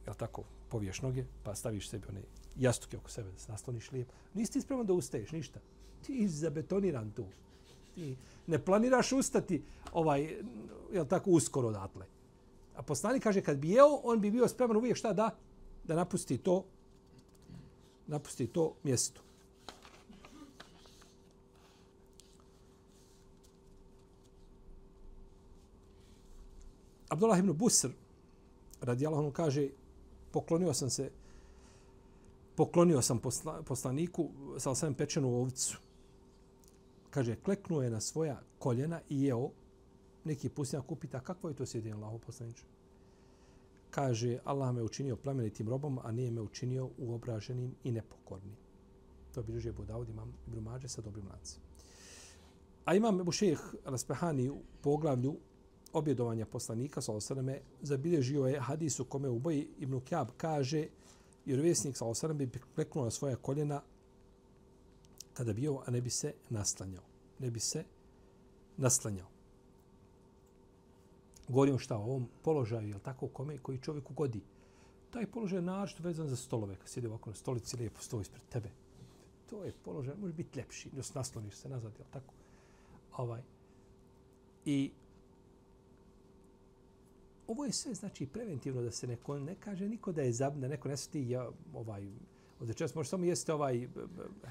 jel 0.06 0.14
tako, 0.14 0.44
poviješ 0.68 1.02
noge, 1.02 1.24
pa 1.44 1.54
staviš 1.54 1.88
sebi 1.88 2.06
one 2.08 2.22
jastuke 2.56 2.98
oko 2.98 3.10
sebe 3.10 3.30
da 3.30 3.38
se 3.38 3.52
nasloniš 3.52 3.92
lijep, 3.92 4.08
Nisi 4.34 4.52
ti 4.52 4.60
spreman 4.60 4.86
da 4.86 4.92
ustaješ, 4.92 5.32
ništa. 5.32 5.60
Ti 6.06 6.28
zabetoniran 6.28 7.10
tu. 7.10 7.24
Ti 7.94 8.16
ne 8.46 8.58
planiraš 8.64 9.12
ustati 9.12 9.62
ovaj, 9.92 10.36
jel 10.92 11.06
tako, 11.06 11.30
uskoro 11.30 11.68
odatle. 11.68 12.17
A 12.78 12.82
poslanik 12.82 13.22
kaže, 13.22 13.42
kad 13.42 13.58
bi 13.58 13.70
jeo, 13.74 14.00
on 14.04 14.20
bi 14.20 14.30
bio 14.30 14.48
spreman 14.48 14.76
uvijek 14.76 14.96
šta 14.96 15.12
da? 15.12 15.30
Da 15.84 15.94
napusti 15.94 16.38
to, 16.38 16.64
napusti 18.06 18.46
to 18.46 18.74
mjesto. 18.82 19.20
Abdullah 27.08 27.38
ibn 27.38 27.52
Busr, 27.52 27.90
radi 28.80 29.06
Allah, 29.06 29.32
kaže, 29.32 29.68
poklonio 30.30 30.74
sam 30.74 30.90
se, 30.90 31.10
poklonio 32.54 33.02
sam 33.02 33.18
posla, 33.18 33.62
poslaniku, 33.62 34.28
sal 34.58 34.74
sam 34.74 34.94
pečenu 34.94 35.34
ovcu. 35.34 35.78
Kaže, 37.10 37.36
kleknuo 37.36 37.82
je 37.82 37.90
na 37.90 38.00
svoja 38.00 38.40
koljena 38.58 39.00
i 39.08 39.22
jeo 39.22 39.50
neki 40.24 40.48
pustinjak 40.48 40.92
upita, 40.92 41.20
kakvo 41.20 41.48
je 41.48 41.56
to 41.56 41.66
sjedinje 41.66 41.94
Allahu 41.94 42.18
poslaniče? 42.18 42.64
Kaže, 43.90 44.38
Allah 44.44 44.74
me 44.74 44.82
učinio 44.82 45.16
plemenitim 45.16 45.68
robom, 45.68 45.98
a 46.02 46.12
nije 46.12 46.30
me 46.30 46.40
učinio 46.40 46.90
uobraženim 46.98 47.74
i 47.84 47.92
nepokornim. 47.92 48.56
To 49.34 49.42
bi 49.42 49.52
režio 49.52 49.72
Budaud, 49.72 50.08
imam 50.08 50.34
Ibn 50.46 50.58
Mađe 50.58 50.88
sa 50.88 51.02
dobrim 51.02 51.28
lancem. 51.28 51.60
A 52.84 52.94
imam 52.94 53.20
Ebu 53.20 53.32
Šejh 53.32 53.60
Raspehani 53.84 54.50
u 54.50 54.58
poglavlju 54.82 55.36
objedovanja 55.92 56.46
poslanika, 56.46 57.00
sa 57.00 57.12
osadame, 57.12 57.60
zabilježio 57.82 58.46
je 58.46 58.60
hadis 58.60 59.00
u 59.00 59.04
kome 59.04 59.28
u 59.28 59.38
boji 59.38 59.68
Ibn 59.78 60.00
Kjab 60.00 60.28
kaže, 60.36 60.86
jer 61.46 61.60
vjesnik 61.60 61.96
sa 61.96 62.04
osadame 62.04 62.46
bi 62.46 62.60
kleknuo 62.74 63.04
na 63.04 63.10
svoje 63.10 63.36
koljena 63.36 63.82
kada 65.32 65.52
bio, 65.52 65.82
a 65.86 65.90
ne 65.90 66.00
bi 66.00 66.10
se 66.10 66.34
naslanjao. 66.50 67.04
Ne 67.38 67.50
bi 67.50 67.60
se 67.60 67.84
naslanjao. 68.76 69.37
Govorim 71.48 71.78
šta 71.78 71.96
o 71.96 72.02
ovom 72.02 72.28
položaju, 72.42 72.88
jel 72.88 73.00
tako, 73.00 73.28
kome 73.28 73.58
koji 73.58 73.78
čovjek 73.78 74.10
ugodi. 74.10 74.40
Taj 75.10 75.26
položaj 75.26 75.58
je 75.58 75.62
našto 75.62 76.02
vezan 76.02 76.28
za 76.28 76.36
stolove, 76.36 76.76
kad 76.76 76.88
sjedi 76.88 77.06
ovako 77.06 77.30
na 77.30 77.36
stolici, 77.36 77.76
lijepo 77.76 78.00
stoji 78.00 78.22
ispred 78.22 78.42
tebe. 78.48 78.70
To 79.50 79.64
je 79.64 79.72
položaj, 79.84 80.14
može 80.16 80.32
biti 80.32 80.58
lepši, 80.58 80.90
jos 80.96 81.14
nasloniš 81.14 81.54
se 81.54 81.68
nazad, 81.68 81.92
jel 81.98 82.06
tako? 82.10 82.34
Ovaj. 83.16 83.42
I 84.64 84.90
ovo 87.46 87.64
je 87.64 87.72
sve 87.72 87.94
znači 87.94 88.26
preventivno 88.26 88.82
da 88.82 88.90
se 88.90 89.06
neko 89.06 89.38
ne 89.38 89.54
kaže 89.54 89.88
niko 89.88 90.12
da 90.12 90.22
je 90.22 90.32
zab, 90.32 90.56
da 90.56 90.68
neko 90.68 90.88
ne 90.88 90.96
sveti 90.96 91.30
ja, 91.30 91.50
ovaj, 91.74 92.08
od 92.60 92.76
čas 92.76 92.94
može 92.94 93.08
samo 93.08 93.24
jeste 93.24 93.54
ovaj 93.54 93.88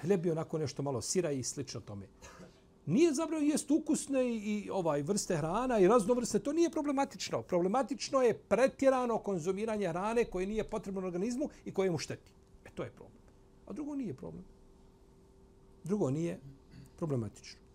hljeb 0.01 0.25
i 0.25 0.31
onako 0.31 0.57
nešto 0.57 0.83
malo 0.83 1.01
sira 1.01 1.31
i 1.31 1.43
slično 1.43 1.81
tome. 1.81 2.07
Nije 2.87 3.13
zabranjeno 3.13 3.51
jest 3.51 3.71
ukusne 3.71 4.23
i 4.35 4.69
ovaj 4.71 5.01
vrste 5.01 5.37
hrana 5.37 5.79
i 5.79 5.87
raznovrste, 5.87 6.39
to 6.39 6.53
nije 6.53 6.69
problematično. 6.69 7.41
Problematično 7.41 8.21
je 8.21 8.33
pretjerano 8.33 9.17
konzumiranje 9.17 9.87
hrane 9.87 10.25
koje 10.25 10.47
nije 10.47 10.63
potrebno 10.63 11.01
organizmu 11.01 11.49
i 11.65 11.71
koje 11.71 11.91
mu 11.91 11.97
šteti. 11.97 12.31
E 12.65 12.69
to 12.75 12.83
je 12.83 12.91
problem. 12.91 13.21
A 13.67 13.73
drugo 13.73 13.95
nije 13.95 14.13
problem. 14.13 14.43
Drugo 15.83 16.09
nije 16.09 16.39
problematično 16.97 17.67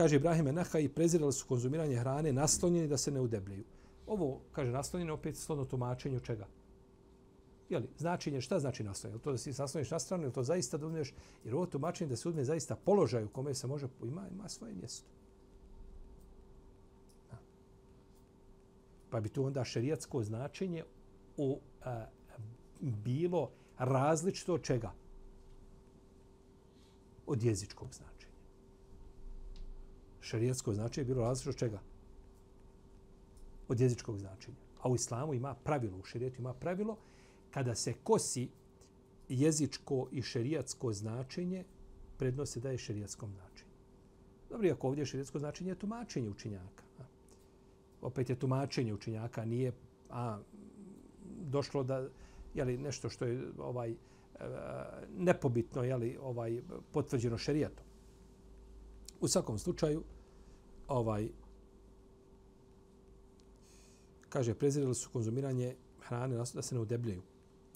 kaže 0.00 0.16
Ibrahim 0.16 0.48
Enaha 0.48 0.78
i 0.78 0.88
prezirali 0.88 1.32
su 1.32 1.46
konzumiranje 1.46 1.96
hrane 1.96 2.32
naslonjeni 2.32 2.88
da 2.88 2.96
se 2.96 3.10
ne 3.10 3.20
udebljaju. 3.20 3.64
Ovo, 4.06 4.40
kaže, 4.52 4.70
naslonjeni 4.70 5.10
opet 5.10 5.36
slodno 5.36 5.64
tumačenju 5.64 6.20
čega? 6.20 6.46
Jeli, 7.70 7.88
značenje, 7.98 8.40
šta 8.40 8.58
znači 8.58 8.84
naslonjeni? 8.84 9.22
To 9.22 9.32
da 9.32 9.38
si 9.38 9.52
naslonješ 9.58 9.90
na 9.90 9.98
stranu, 9.98 10.24
ili 10.24 10.32
to 10.32 10.42
zaista 10.42 10.76
da 10.76 10.86
uzmeš, 10.86 11.14
jer 11.44 11.54
ovo 11.54 11.66
tumačenje 11.66 12.08
da 12.08 12.16
se 12.16 12.28
uzme 12.28 12.44
zaista 12.44 12.76
položaj 12.76 13.24
u 13.24 13.28
kome 13.28 13.54
se 13.54 13.66
može, 13.66 13.88
ima, 14.02 14.28
ima 14.28 14.48
svoje 14.48 14.74
mjesto. 14.74 15.06
Da. 17.30 17.38
Pa 19.10 19.20
bi 19.20 19.28
tu 19.28 19.44
onda 19.44 19.64
šerijatsko 19.64 20.22
značenje 20.22 20.84
u, 21.36 21.58
a, 21.84 22.06
bilo 22.80 23.50
različito 23.78 24.54
od 24.54 24.62
čega? 24.62 24.92
Od 27.26 27.42
jezičkog 27.42 27.94
značenja 27.94 28.10
Šerijatsko 30.20 30.74
značenje 30.74 31.04
bilo 31.04 31.22
različito 31.22 31.50
od 31.50 31.56
čega? 31.56 31.80
Od 33.68 33.80
jezičkog 33.80 34.18
značenja. 34.18 34.56
A 34.82 34.88
u 34.88 34.94
islamu 34.94 35.34
ima 35.34 35.54
pravilo, 35.54 35.98
u 35.98 36.04
šerijetu 36.04 36.40
ima 36.40 36.54
pravilo, 36.54 36.96
kada 37.50 37.74
se 37.74 37.94
kosi 38.04 38.48
jezičko 39.28 40.08
i 40.12 40.22
šerijatsko 40.22 40.92
značenje, 40.92 41.64
prednost 42.18 42.58
daje 42.58 42.78
šerijatskom 42.78 43.32
značenju. 43.32 43.70
Dobro, 44.50 44.70
ako 44.72 44.88
ovdje 44.88 45.06
šerijatsko 45.06 45.38
značenje, 45.38 45.70
je 45.70 45.78
tumačenje 45.78 46.30
učinjaka. 46.30 46.84
A? 46.98 47.02
Opet 48.02 48.30
je 48.30 48.38
tumačenje 48.38 48.94
učinjaka, 48.94 49.44
nije 49.44 49.72
a, 50.10 50.38
došlo 51.40 51.82
da 51.82 52.08
jeli, 52.54 52.78
nešto 52.78 53.08
što 53.08 53.24
je 53.24 53.52
ovaj 53.58 53.90
e, 53.90 53.96
nepobitno 55.18 55.82
jeli, 55.82 56.18
ovaj 56.20 56.62
potvrđeno 56.92 57.38
šerijatom. 57.38 57.84
U 59.20 59.28
svakom 59.28 59.58
slučaju, 59.58 60.02
ovaj 60.88 61.28
kaže 64.28 64.54
prezirali 64.54 64.94
su 64.94 65.10
konzumiranje 65.12 65.74
hrane 66.00 66.36
da 66.36 66.62
se 66.62 66.74
ne 66.74 66.80
udebljaju. 66.80 67.22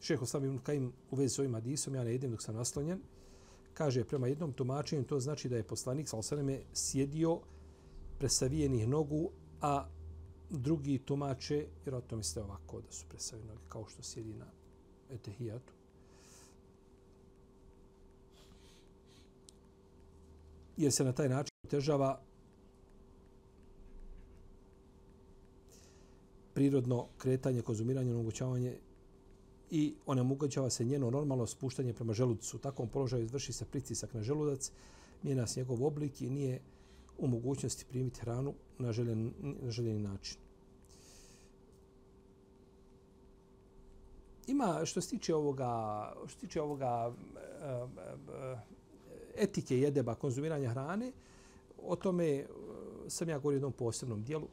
Šejh 0.01 0.23
Osam 0.23 0.45
ibn 0.45 0.59
Kajim 0.59 0.93
u 1.11 1.17
vezi 1.17 1.35
s 1.35 1.39
ovim 1.39 1.55
hadisom 1.55 1.95
ja 1.95 2.05
ne 2.05 2.13
jedem 2.13 2.31
dok 2.31 2.43
sam 2.43 2.55
naslonjen. 2.55 3.01
Kaže 3.75 4.05
prema 4.05 4.27
jednom 4.27 4.53
tumačenju 4.53 5.05
to 5.05 5.21
znači 5.21 5.49
da 5.49 5.57
je 5.57 5.63
poslanik 5.63 6.09
sa 6.09 6.17
osaneme 6.17 6.61
sjedio 6.73 7.41
presavijenih 8.19 8.89
nogu, 8.89 9.31
a 9.61 9.89
drugi 10.51 10.99
tumače, 10.99 11.67
jer 11.85 11.95
o 11.95 12.01
to 12.01 12.17
mislite 12.17 12.43
ovako 12.43 12.81
da 12.81 12.93
su 12.93 13.07
presavijene 13.09 13.55
noge, 13.55 13.67
kao 13.69 13.89
što 13.89 14.03
sjedi 14.03 14.35
na 14.35 14.47
etehijatu. 15.11 15.73
Jer 20.77 20.93
se 20.93 21.05
na 21.05 21.13
taj 21.13 21.29
način 21.29 21.53
težava 21.69 22.21
prirodno 26.55 27.07
kretanje, 27.19 27.63
konzumiranje, 27.63 28.15
omogućavanje 28.15 28.79
i 29.71 29.95
onemogućava 30.07 30.71
se 30.71 30.85
njeno 30.85 31.11
normalno 31.11 31.47
spuštanje 31.47 31.93
prema 31.93 32.13
želucu. 32.13 32.57
U 32.57 32.61
takvom 32.61 32.89
položaju 32.89 33.25
izvrši 33.25 33.53
se 33.53 33.65
pritisak 33.65 34.15
na 34.15 34.23
želudac, 34.23 34.71
mijenja 35.23 35.47
se 35.47 35.61
njegov 35.61 35.85
oblik 35.85 36.23
i 36.23 36.31
nije 36.31 36.61
u 37.19 37.27
mogućnosti 37.27 37.85
primiti 37.85 38.21
hranu 38.21 38.55
na 38.79 38.93
željen, 38.93 39.33
na 39.63 39.71
željeni 39.71 40.01
način. 40.01 40.37
Ima 44.47 44.81
što 44.85 45.01
se 45.01 45.11
tiče 45.11 45.35
ovoga, 45.35 46.13
što 46.27 46.29
se 46.29 46.47
tiče 46.47 46.63
ovoga 46.63 47.13
eh, 47.13 47.67
eh, 47.67 48.59
etike 49.37 49.79
jedeba 49.79 50.15
konzumiranja 50.15 50.71
hrane, 50.71 51.13
o 51.83 51.97
tome 51.97 52.27
eh, 52.27 52.47
sam 53.09 53.29
ja 53.29 53.39
govorio 53.39 53.57
u 53.57 53.59
jednom 53.59 53.73
posebnom 53.73 54.23
dijelu 54.23 54.49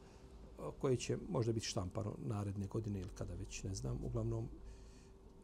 koje 0.81 0.97
će 0.97 1.17
možda 1.29 1.53
biti 1.53 1.65
štampano 1.65 2.15
naredne 2.25 2.67
godine 2.67 2.99
ili 2.99 3.09
kada 3.17 3.33
već 3.33 3.63
ne 3.63 3.75
znam, 3.75 3.99
uglavnom 4.03 4.47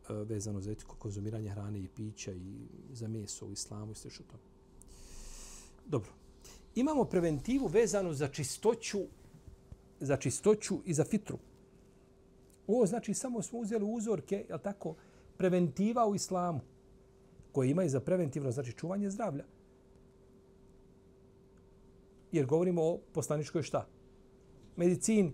E, 0.10 0.14
vezano 0.14 0.62
za 0.62 0.72
etiku 0.72 0.96
konzumiranja 1.00 1.52
hrane 1.52 1.80
i 1.80 1.88
pića 1.88 2.32
i 2.32 2.68
za 2.92 3.08
meso 3.08 3.46
u 3.46 3.52
islamu 3.52 3.92
i 3.92 3.96
sve 3.96 4.12
što 4.12 4.24
to. 4.24 4.38
Dobro. 5.86 6.12
Imamo 6.76 7.06
preventivu 7.06 7.68
vezanu 7.68 8.14
za 8.14 8.28
čistoću 8.28 9.00
za 10.00 10.18
čistoću 10.18 10.80
i 10.86 10.94
za 10.94 11.04
fitru. 11.04 11.38
Ovo 12.68 12.86
znači 12.86 13.14
samo 13.14 13.42
smo 13.42 13.60
uzeli 13.60 13.86
uzorke, 13.86 14.46
je 14.50 14.62
tako, 14.64 14.96
preventiva 15.38 16.08
u 16.08 16.16
islamu 16.16 16.60
koje 17.52 17.70
ima 17.70 17.84
i 17.84 17.90
za 17.90 18.00
preventivno, 18.00 18.52
znači 18.52 18.74
čuvanje 18.74 19.10
zdravlja. 19.10 19.46
Jer 22.32 22.46
govorimo 22.46 22.84
o 22.84 23.00
poslaničkoj 23.14 23.64
šta? 23.64 23.88
medicini. 24.78 25.34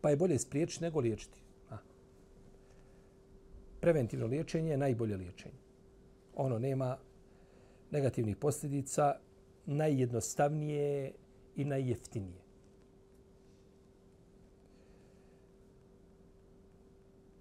Pa 0.00 0.10
je 0.10 0.16
bolje 0.16 0.38
spriječiti 0.38 0.84
nego 0.84 1.00
liječiti. 1.00 1.41
Preventivno 3.82 4.26
liječenje 4.26 4.70
je 4.70 4.76
najbolje 4.76 5.16
liječenje. 5.16 5.58
Ono 6.34 6.58
nema 6.58 6.98
negativnih 7.90 8.36
posljedica, 8.36 9.14
najjednostavnije 9.66 11.12
i 11.56 11.64
najjeftinije. 11.64 12.42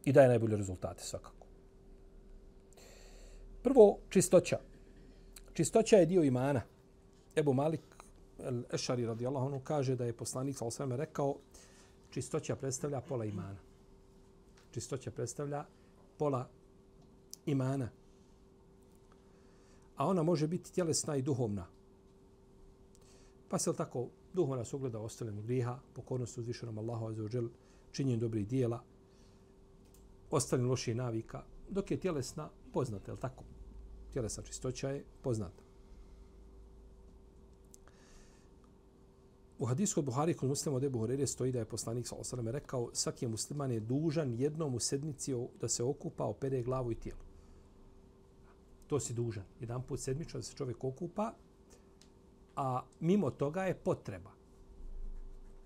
I 0.05 0.13
daje 0.13 0.27
najbolje 0.27 0.57
rezultate 0.57 1.03
svakako. 1.03 1.45
Prvo, 3.63 3.97
čistoća. 4.09 4.59
Čistoća 5.53 5.97
je 5.97 6.05
dio 6.05 6.23
imana. 6.23 6.61
Ebu 7.35 7.53
Malik 7.53 7.81
Ešari 8.73 9.05
radijallahu 9.05 9.45
anhu 9.45 9.59
kaže 9.59 9.95
da 9.95 10.05
je 10.05 10.13
poslanik 10.13 10.57
sa 10.57 10.65
osvrame 10.65 10.97
rekao 10.97 11.35
čistoća 12.09 12.55
predstavlja 12.55 13.01
pola 13.01 13.25
imana. 13.25 13.59
čistoća 14.71 15.11
predstavlja 15.11 15.65
pola 16.21 16.49
imana. 17.45 17.89
A 19.95 20.07
ona 20.07 20.23
može 20.23 20.47
biti 20.47 20.73
tjelesna 20.73 21.15
i 21.15 21.21
duhovna. 21.21 21.67
Pa 23.49 23.59
se 23.59 23.73
tako 23.73 24.09
duhovna 24.33 24.65
se 24.65 24.75
ogleda 24.75 24.99
ostavljanju 24.99 25.41
griha, 25.41 25.79
pokornost 25.93 26.37
uzvišenom 26.37 26.77
Allahu 26.77 27.05
azzawajal, 27.05 27.49
činjenju 27.91 28.19
dobrih 28.19 28.47
dijela, 28.47 28.83
ostavljanju 30.31 30.69
loših 30.69 30.95
navika, 30.95 31.43
dok 31.69 31.91
je 31.91 31.99
tjelesna 31.99 32.49
poznata, 32.73 33.11
je 33.11 33.19
tako? 33.19 33.43
Tjelesna 34.13 34.43
čistoća 34.43 34.89
je 34.89 35.05
poznata. 35.21 35.63
U 39.61 39.65
hadisu 39.65 39.99
od 39.99 40.05
Buhari 40.05 40.33
kod 40.33 40.49
muslima 40.49 40.77
od 40.77 40.83
Ebu 40.83 40.99
Horeire 40.99 41.27
stoji 41.27 41.51
da 41.51 41.59
je 41.59 41.65
poslanik 41.65 42.07
sa 42.07 42.15
osalam 42.15 42.47
rekao 42.47 42.89
svaki 42.93 43.27
musliman 43.27 43.71
je 43.71 43.79
dužan 43.79 44.33
jednom 44.33 44.75
u 44.75 44.79
sedmici 44.79 45.35
da 45.59 45.67
se 45.67 45.83
okupa, 45.83 46.23
opere 46.23 46.63
glavu 46.63 46.91
i 46.91 46.95
tijelo. 46.95 47.21
To 48.87 48.99
si 48.99 49.13
dužan. 49.13 49.43
Jedan 49.59 49.83
put 49.83 49.99
sedmično 49.99 50.39
da 50.39 50.43
se 50.43 50.55
čovjek 50.55 50.83
okupa, 50.83 51.33
a 52.55 52.81
mimo 52.99 53.29
toga 53.29 53.63
je 53.63 53.75
potreba. 53.75 54.31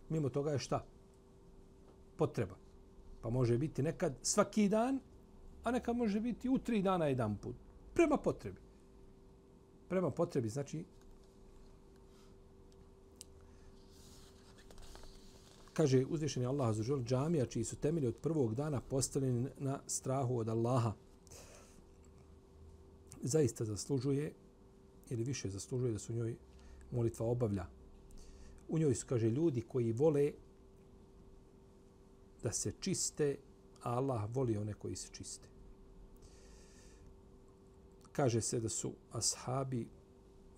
Mimo 0.10 0.30
toga 0.30 0.52
je 0.52 0.60
šta? 0.60 0.86
Potreba. 2.18 2.56
Pa 3.22 3.30
može 3.30 3.58
biti 3.58 3.84
nekad 3.84 4.18
svaki 4.22 4.70
dan, 4.70 5.00
a 5.64 5.72
nekad 5.72 5.96
može 5.96 6.20
biti 6.20 6.50
u 6.50 6.58
tri 6.58 6.82
dana 6.82 7.08
jedan 7.08 7.38
put. 7.38 7.56
Prema 7.94 8.18
potrebi. 8.18 8.60
Prema 9.90 10.12
potrebi, 10.12 10.50
znači 10.50 10.86
kaže 15.76 16.06
uzvišeni 16.10 16.46
Allah 16.46 16.76
za 16.76 16.84
žel 16.84 17.04
džamija 17.04 17.46
čiji 17.46 17.64
su 17.64 17.76
temelji 17.76 18.08
od 18.08 18.16
prvog 18.16 18.56
dana 18.56 18.82
postavljeni 18.82 19.50
na 19.58 19.80
strahu 19.88 20.40
od 20.40 20.50
Allaha 20.50 20.94
zaista 23.22 23.66
zaslužuje 23.66 24.34
ili 25.10 25.24
više 25.24 25.50
zaslužuje 25.50 25.92
da 25.92 26.00
su 26.00 26.14
njoj 26.14 26.36
molitva 26.92 27.26
obavlja. 27.26 27.66
U 28.68 28.80
njoj 28.80 28.96
su, 28.96 29.06
kaže, 29.08 29.30
ljudi 29.30 29.62
koji 29.62 29.92
vole 29.92 30.32
da 32.44 32.52
se 32.52 32.72
čiste, 32.80 33.38
a 33.84 33.92
Allah 33.92 34.30
voli 34.36 34.58
one 34.58 34.74
koji 34.74 34.96
se 34.96 35.10
čiste. 35.12 35.50
Kaže 38.12 38.42
se 38.42 38.60
da 38.60 38.70
su 38.70 38.94
ashabi 39.12 39.88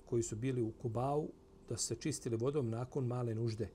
koji 0.06 0.24
su 0.24 0.36
bili 0.36 0.62
u 0.62 0.72
Kubau, 0.72 1.28
da 1.70 1.78
se 1.78 1.96
čistili 1.96 2.38
vodom 2.38 2.70
nakon 2.70 3.08
male 3.08 3.36
nužde. 3.36 3.70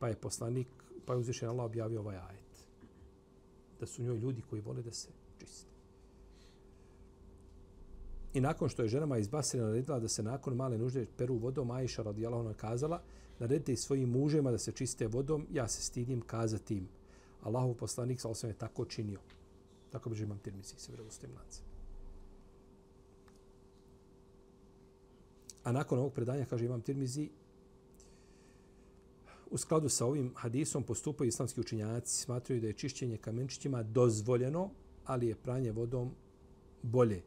Pa 0.00 0.08
je 0.08 0.16
poslanik, 0.16 0.68
pa 1.06 1.12
je 1.12 1.18
uzvišen 1.18 1.48
Allah 1.48 1.64
objavio 1.64 2.00
ovaj 2.00 2.16
ajet. 2.16 2.66
Da 3.80 3.86
su 3.86 4.02
njoj 4.02 4.18
ljudi 4.18 4.42
koji 4.50 4.62
vole 4.62 4.82
da 4.82 4.92
se 4.92 5.08
čiste. 5.38 5.70
I 8.34 8.40
nakon 8.40 8.68
što 8.68 8.82
je 8.82 8.88
ženama 8.88 9.18
iz 9.18 9.28
Basre 9.28 9.60
naredila 9.60 10.00
da 10.00 10.08
se 10.08 10.22
nakon 10.22 10.56
male 10.56 10.78
nužde 10.78 11.06
peru 11.16 11.34
vodom, 11.34 11.70
Aisha 11.70 12.02
radijalahu 12.02 12.40
ona 12.40 12.54
kazala, 12.54 13.02
naredite 13.38 13.72
i 13.72 13.76
svojim 13.76 14.08
mužima 14.10 14.50
da 14.50 14.58
se 14.58 14.72
čiste 14.72 15.06
vodom, 15.06 15.46
ja 15.52 15.68
se 15.68 15.82
stidim 15.82 16.20
kazati 16.20 16.76
im. 16.76 16.88
Allahov 17.42 17.74
poslanik 17.74 18.20
sa 18.20 18.28
osvijem 18.28 18.54
je 18.54 18.58
tako 18.58 18.84
činio. 18.84 19.20
Tako 19.90 20.10
bi 20.10 20.22
imam 20.22 20.38
tirmisi 20.38 20.80
se 20.80 20.92
vredo 20.92 21.10
s 21.10 21.18
tim 21.18 21.30
lancem. 21.36 21.64
A 25.64 25.72
nakon 25.72 25.98
ovog 25.98 26.12
predanja, 26.12 26.44
kaže 26.44 26.64
imam 26.64 26.80
tirmizi, 26.80 27.30
u 29.50 29.58
skladu 29.58 29.88
sa 29.88 30.06
ovim 30.06 30.32
hadisom 30.36 30.82
postupaju 30.82 31.28
islamski 31.28 31.60
učinjaci, 31.60 32.22
smatraju 32.22 32.60
da 32.60 32.66
je 32.66 32.72
čišćenje 32.72 33.16
kamenčićima 33.16 33.82
dozvoljeno, 33.82 34.70
ali 35.04 35.26
je 35.26 35.34
pranje 35.34 35.72
vodom 35.72 36.14
bolje. 36.82 37.22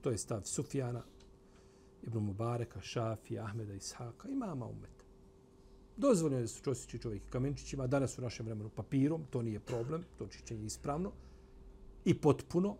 To 0.00 0.10
je 0.10 0.18
stav 0.18 0.42
Sufjana, 0.44 1.02
Ibn 2.02 2.18
Mubareka, 2.18 2.80
Šafija, 2.80 3.44
Ahmeda, 3.44 3.74
Ishaka 3.74 4.28
i 4.28 4.34
mama 4.34 4.66
umeta. 4.66 5.04
Dozvoljeno 5.96 6.38
je 6.38 6.42
da 6.42 6.48
se 6.48 6.62
čosići 6.62 6.98
čovjek 6.98 7.22
kamenčićima, 7.30 7.86
danas 7.86 8.18
u 8.18 8.22
našem 8.22 8.46
vremenu 8.46 8.70
papirom, 8.70 9.24
to 9.30 9.42
nije 9.42 9.60
problem, 9.60 10.04
to 10.18 10.26
čišćenje 10.26 10.62
je 10.62 10.66
ispravno 10.66 11.12
i 12.04 12.14
potpuno, 12.20 12.76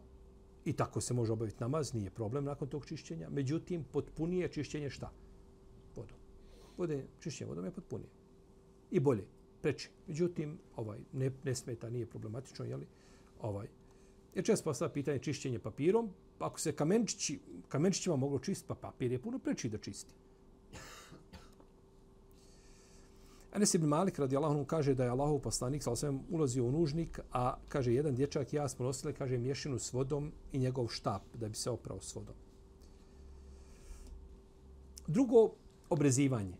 i 0.64 0.72
tako 0.72 1.00
se 1.00 1.14
može 1.14 1.32
obaviti 1.32 1.60
namaz, 1.60 1.94
nije 1.94 2.10
problem 2.10 2.44
nakon 2.44 2.68
tog 2.68 2.86
čišćenja. 2.86 3.30
Međutim, 3.30 3.84
potpunije 3.92 4.48
čišćenje 4.48 4.90
šta? 4.90 5.10
Vodom. 5.96 6.16
Vode, 6.76 7.06
čišćenje 7.20 7.48
vodom 7.48 7.64
je 7.64 7.70
potpunije. 7.70 8.19
I 8.90 9.00
bolje, 9.00 9.24
preče. 9.62 9.88
Međutim, 10.06 10.58
ovaj, 10.76 10.98
ne, 11.12 11.30
ne 11.44 11.54
smeta, 11.54 11.90
nije 11.90 12.06
problematično, 12.06 12.64
jeli? 12.64 12.86
Ovaj, 13.40 13.66
jer 14.34 14.44
često 14.44 14.64
postavlja 14.64 14.92
pitanje 14.92 15.18
čišćenje 15.18 15.58
papirom, 15.58 16.10
ako 16.38 16.60
se 16.60 16.72
kamenčići, 16.72 17.40
kamenčićima 17.68 18.16
moglo 18.16 18.38
čistiti, 18.38 18.68
pa 18.68 18.74
papir 18.74 19.12
je 19.12 19.22
puno 19.22 19.38
preči 19.38 19.68
da 19.68 19.78
čisti. 19.78 20.14
Enes 23.52 23.74
ibn 23.74 23.86
Malik 23.86 24.18
radi 24.18 24.36
Allahom 24.36 24.64
kaže 24.64 24.94
da 24.94 25.04
je 25.04 25.10
Allahov 25.10 25.38
poslanik 25.38 25.82
sa 25.82 25.90
osvijem 25.90 26.20
ulazio 26.30 26.64
u 26.64 26.72
nužnik, 26.72 27.20
a 27.32 27.56
kaže 27.68 27.94
jedan 27.94 28.14
dječak 28.14 28.52
ja 28.52 28.68
smo 28.68 28.86
nosili, 28.86 29.14
kaže 29.14 29.38
mješinu 29.38 29.78
s 29.78 29.92
vodom 29.92 30.32
i 30.52 30.58
njegov 30.58 30.88
štap 30.88 31.22
da 31.34 31.48
bi 31.48 31.54
se 31.54 31.70
oprao 31.70 32.00
s 32.00 32.14
vodom. 32.14 32.34
Drugo, 35.06 35.50
obrezivanje. 35.90 36.54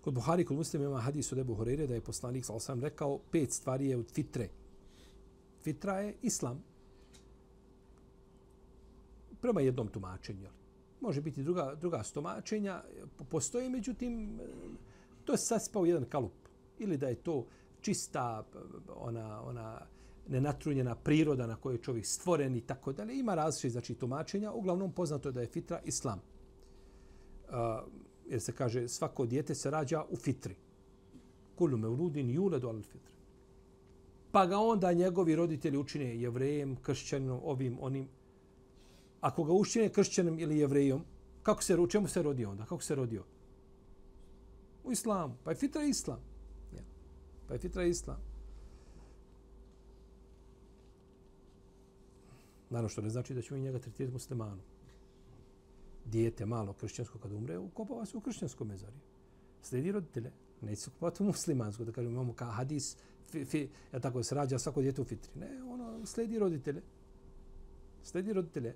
Kod 0.00 0.14
Buhari, 0.14 0.44
kod 0.44 0.56
muslima 0.56 0.84
ima 0.84 1.00
hadis 1.00 1.32
od 1.32 1.38
Ebu 1.38 1.54
Horeire 1.54 1.86
da 1.86 1.94
je 1.94 2.00
poslanik 2.00 2.44
sal 2.44 2.60
sam 2.60 2.80
rekao 2.80 3.18
pet 3.30 3.52
stvari 3.52 3.88
je 3.88 3.96
od 3.96 4.10
fitre– 4.12 4.48
Fitra 5.62 5.98
je 5.98 6.14
islam. 6.22 6.62
Prema 9.40 9.60
jednom 9.60 9.88
tumačenju. 9.88 10.48
Može 11.00 11.20
biti 11.20 11.42
druga, 11.42 11.74
druga 11.80 12.02
stomačenja. 12.02 12.82
Postoji, 13.30 13.70
međutim, 13.70 14.40
to 15.24 15.32
je 15.32 15.38
saspao 15.38 15.84
jedan 15.84 16.04
kalup. 16.04 16.32
Ili 16.78 16.96
da 16.96 17.08
je 17.08 17.14
to 17.14 17.46
čista 17.80 18.44
ona, 18.96 19.42
ona 19.42 19.80
nenatrunjena 20.28 20.94
priroda 20.94 21.46
na 21.46 21.56
kojoj 21.56 21.74
je 21.74 21.82
čovjek 21.82 22.06
stvoren 22.06 22.56
i 22.56 22.60
tako 22.60 22.92
dalje. 22.92 23.18
Ima 23.18 23.34
različite 23.34 23.70
znači, 23.70 23.94
tumačenja. 23.94 24.52
Uglavnom 24.52 24.92
poznato 24.92 25.28
je 25.28 25.32
da 25.32 25.40
je 25.40 25.46
fitra 25.46 25.80
islam. 25.84 26.20
Uh, 27.48 27.54
jer 28.30 28.40
se 28.40 28.52
kaže 28.52 28.88
svako 28.88 29.26
dijete 29.26 29.54
se 29.54 29.70
rađa 29.70 30.04
u 30.10 30.16
fitri. 30.16 30.56
Kullu 31.54 31.78
me 31.78 31.88
uludin 31.88 32.30
juledu 32.30 32.68
al 32.68 32.82
fitri 32.82 33.20
pa 34.32 34.46
ga 34.46 34.58
onda 34.58 34.92
njegovi 34.92 35.36
roditelji 35.36 35.78
učine 35.78 36.20
jevrejem, 36.20 36.76
kršćanom, 36.76 37.40
ovim, 37.44 37.78
onim. 37.80 38.08
Ako 39.20 39.44
ga 39.44 39.52
učine 39.52 39.88
kršćanom 39.88 40.38
ili 40.38 40.58
jevrejom, 40.58 41.04
kako 41.42 41.62
se, 41.62 41.76
čemu 41.90 42.08
se 42.08 42.22
rodio 42.22 42.50
onda? 42.50 42.64
Kako 42.64 42.82
se 42.82 42.94
rodio? 42.94 43.24
U 44.84 44.92
islamu. 44.92 45.34
Pa 45.44 45.50
je 45.50 45.56
fitra 45.56 45.82
islam. 45.82 46.20
Ja. 46.76 46.82
Pa 47.48 47.54
je 47.54 47.60
fitra 47.60 47.84
islam. 47.84 48.18
Naravno 52.70 52.88
što 52.88 53.02
ne 53.02 53.10
znači 53.10 53.34
da 53.34 53.42
ćemo 53.42 53.58
i 53.58 53.62
njega 53.62 53.78
tretirati 53.78 54.12
muslimanom. 54.12 54.60
Dijete 56.10 56.46
malo 56.46 56.72
kršćansko 56.72 57.18
kad 57.18 57.32
umre, 57.32 57.58
ukopava 57.58 58.06
se 58.06 58.16
u 58.16 58.20
kršćanskom 58.20 58.68
mezarje. 58.68 59.00
Sledi 59.62 59.92
roditelje. 59.92 60.32
Neće 60.60 60.80
se 60.80 60.90
ukopati 60.90 61.22
u 61.22 61.26
muslimansko. 61.26 61.84
Da 61.84 61.92
kažemo, 61.92 62.12
imamo 62.12 62.32
kao 62.32 62.50
hadis, 62.50 62.96
fi, 63.30 63.44
fi, 63.44 63.68
ja 63.92 64.00
tako 64.00 64.22
se 64.22 64.34
rađa 64.34 64.58
svako 64.58 64.82
djete 64.82 65.02
u 65.02 65.04
fitri. 65.04 65.30
Ne, 65.34 65.62
ono 65.62 66.06
sledi 66.06 66.38
roditelje. 66.38 66.82
Sledi 68.02 68.32
roditelje. 68.32 68.74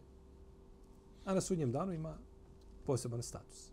A 1.25 1.35
na 1.35 1.41
sudnjem 1.41 1.73
danu 1.73 1.93
ima 1.93 2.19
poseban 2.87 3.23
status. 3.23 3.71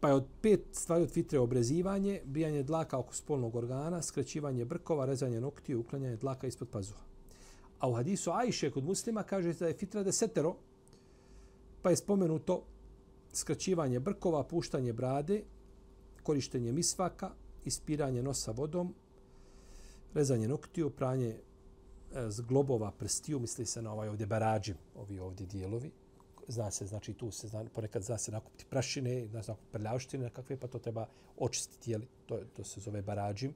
Pa 0.00 0.08
je 0.08 0.14
od 0.14 0.26
pet 0.42 0.60
stvari 0.72 1.02
od 1.02 1.10
fitre 1.10 1.38
obrezivanje, 1.38 2.20
bijanje 2.24 2.62
dlaka 2.62 2.98
oko 2.98 3.14
spolnog 3.14 3.56
organa, 3.56 4.02
skraćivanje 4.02 4.64
brkova, 4.64 5.06
rezanje 5.06 5.40
noktiju, 5.40 5.80
uklanjanje 5.80 6.16
dlaka 6.16 6.46
ispod 6.46 6.68
pazuha. 6.68 7.11
A 7.82 7.88
u 7.88 7.94
hadisu 7.94 8.30
Ajše 8.30 8.70
kod 8.70 8.84
muslima 8.84 9.22
kaže 9.22 9.52
da 9.52 9.66
je 9.66 9.74
fitra 9.74 10.02
desetero, 10.02 10.54
pa 11.82 11.90
je 11.90 11.96
spomenuto 11.96 12.62
skraćivanje 13.32 14.00
brkova, 14.00 14.44
puštanje 14.44 14.92
brade, 14.92 15.42
korištenje 16.22 16.72
misvaka, 16.72 17.30
ispiranje 17.64 18.22
nosa 18.22 18.52
vodom, 18.52 18.94
rezanje 20.14 20.48
noktiju, 20.48 20.90
pranje 20.90 21.32
zglobova 21.32 21.52
z 22.28 22.40
globova 22.40 22.90
prstiju, 22.90 23.40
misli 23.40 23.66
se 23.66 23.82
na 23.82 23.92
ovaj 23.92 24.08
ovdje 24.08 24.26
barađim, 24.26 24.76
ovi 24.94 25.18
ovdje 25.18 25.46
dijelovi. 25.46 25.90
Zna 26.48 26.70
se, 26.70 26.86
znači 26.86 27.14
tu 27.14 27.30
se 27.30 27.48
zna, 27.48 27.64
ponekad 27.74 28.02
zna 28.02 28.18
se 28.18 28.32
nakupiti 28.32 28.64
prašine, 28.70 29.26
zna 29.26 29.42
se 29.42 29.50
nakupiti 29.50 29.72
prljavštine, 29.72 30.30
kakve, 30.30 30.56
pa 30.56 30.66
to 30.66 30.78
treba 30.78 31.06
očistiti, 31.36 31.90
jeli, 31.90 32.06
to, 32.26 32.38
to 32.56 32.64
se 32.64 32.80
zove 32.80 33.02
barađim 33.02 33.54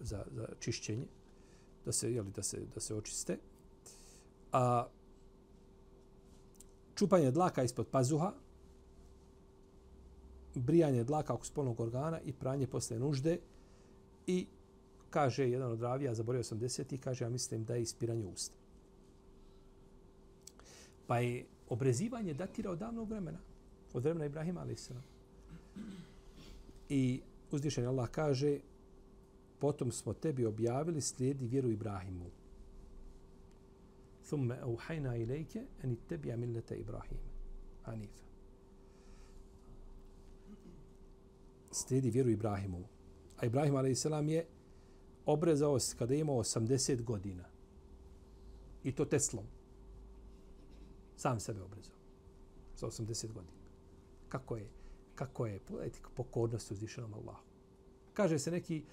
za, 0.00 0.24
za 0.32 0.48
čišćenje, 0.60 1.06
da 1.84 1.92
se, 1.92 2.12
jeli, 2.12 2.30
da 2.30 2.42
se, 2.42 2.60
da 2.74 2.80
se 2.80 2.94
očiste. 2.94 3.38
A 4.52 4.86
čupanje 6.94 7.30
dlaka 7.30 7.62
ispod 7.62 7.86
pazuha, 7.86 8.32
brijanje 10.54 11.04
dlaka 11.04 11.34
oko 11.34 11.44
spolnog 11.44 11.80
organa 11.80 12.20
i 12.20 12.32
pranje 12.32 12.66
posle 12.66 12.98
nužde 12.98 13.38
i 14.26 14.46
kaže 15.10 15.50
jedan 15.50 15.72
od 15.72 15.80
ravija, 15.80 16.14
zaborio 16.14 16.42
sam 16.42 16.58
deseti, 16.58 16.98
kaže 16.98 17.24
ja 17.24 17.30
mislim 17.30 17.64
da 17.64 17.74
je 17.74 17.82
ispiranje 17.82 18.26
usta. 18.26 18.56
Pa 21.06 21.18
je 21.18 21.46
obrezivanje 21.68 22.34
datira 22.34 22.70
od 22.70 22.78
davnog 22.78 23.08
vremena, 23.08 23.38
od 23.92 24.02
vremena 24.02 24.26
Ibrahima 24.26 24.60
a.s. 24.60 24.90
I 26.88 27.20
uzdišen 27.50 27.86
Allah 27.86 28.08
kaže 28.08 28.58
potom 29.64 29.92
smo 29.92 30.12
tebi 30.12 30.46
objavili 30.46 31.00
slijedi 31.00 31.46
vjeru 31.46 31.70
Ibrahimu. 31.70 32.30
Thumme 34.26 34.58
auhajna 34.60 35.16
ilajke 35.16 35.62
eni 35.82 35.96
tebi 36.08 36.32
amillete 36.32 36.76
Ibrahim. 36.76 37.18
Hanifa. 37.82 38.24
Slijedi 41.70 42.10
vjeru 42.10 42.30
Ibrahimu. 42.30 42.84
A 43.36 43.46
Ibrahim 43.46 43.76
a.s. 43.76 44.04
je 44.28 44.46
obrezao 45.26 45.80
se 45.80 45.96
kada 45.96 46.14
je 46.14 46.20
imao 46.20 46.36
80 46.36 47.02
godina. 47.02 47.44
I 48.84 48.92
to 48.92 49.04
Teslom. 49.04 49.46
Sam 51.16 51.40
sebe 51.40 51.62
obrezao. 51.62 51.96
Sa 52.74 52.86
80 52.86 53.32
godina. 53.32 53.56
Kako 54.28 54.56
je? 54.56 54.68
Kako 55.14 55.46
je? 55.46 55.58
Pogledajte 55.58 55.98
pokornost 56.16 56.70
uzvišenom 56.70 57.14
Allahu. 57.14 57.42
Kaže 58.14 58.38
se 58.38 58.50
neki 58.50 58.84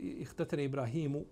ihtatene 0.00 0.64
Ibrahimu 0.64 1.24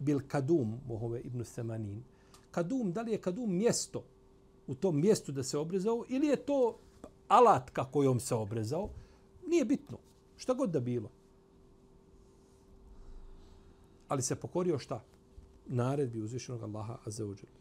bil 0.00 0.20
Kadum, 0.28 0.80
Mohove 0.86 1.20
ibn 1.20 1.44
Semanin. 1.44 2.02
Kadum, 2.50 2.92
da 2.92 3.02
li 3.02 3.12
je 3.12 3.20
Kadum 3.20 3.56
mjesto 3.56 4.04
u 4.66 4.74
tom 4.74 5.00
mjestu 5.00 5.32
da 5.32 5.42
se 5.42 5.58
obrezao 5.58 6.04
ili 6.08 6.26
je 6.26 6.36
to 6.36 6.78
alat 7.28 7.70
kojom 7.92 8.20
se 8.20 8.34
obrezao? 8.34 8.90
Nije 9.46 9.64
bitno. 9.64 9.98
Šta 10.36 10.54
god 10.54 10.70
da 10.70 10.80
bilo. 10.80 11.10
Ali 14.08 14.22
se 14.22 14.36
pokorio 14.36 14.78
šta? 14.78 15.04
Naredbi 15.66 16.20
uzvišenog 16.20 16.62
Allaha 16.62 16.98
Azzawajal. 17.04 17.58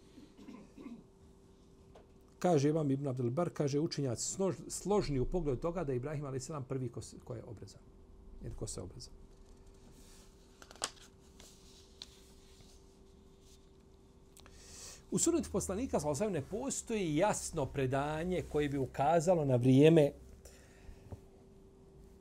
Kaže 2.39 2.69
Imam 2.69 2.91
Ibn 2.91 3.07
Abdelbar, 3.07 3.49
kaže 3.49 3.79
učenjac 3.79 4.37
složni 4.67 5.19
u 5.19 5.25
pogledu 5.25 5.61
toga 5.61 5.83
da 5.83 5.91
je 5.91 5.95
Ibrahim 5.95 6.25
a.s. 6.25 6.51
prvi 6.67 6.89
ko, 6.89 7.01
ko 7.23 7.35
je 7.35 7.43
obrezan 7.43 7.81
Jer 8.47 8.55
ko 8.55 8.67
se 8.67 8.81
obreza. 8.81 9.09
U 15.11 15.19
sunetu 15.19 15.49
poslanika 15.51 15.99
sa 15.99 16.29
ne 16.29 16.41
postoji 16.41 17.15
jasno 17.15 17.65
predanje 17.65 18.43
koje 18.51 18.69
bi 18.69 18.77
ukazalo 18.77 19.45
na 19.45 19.55
vrijeme 19.55 20.11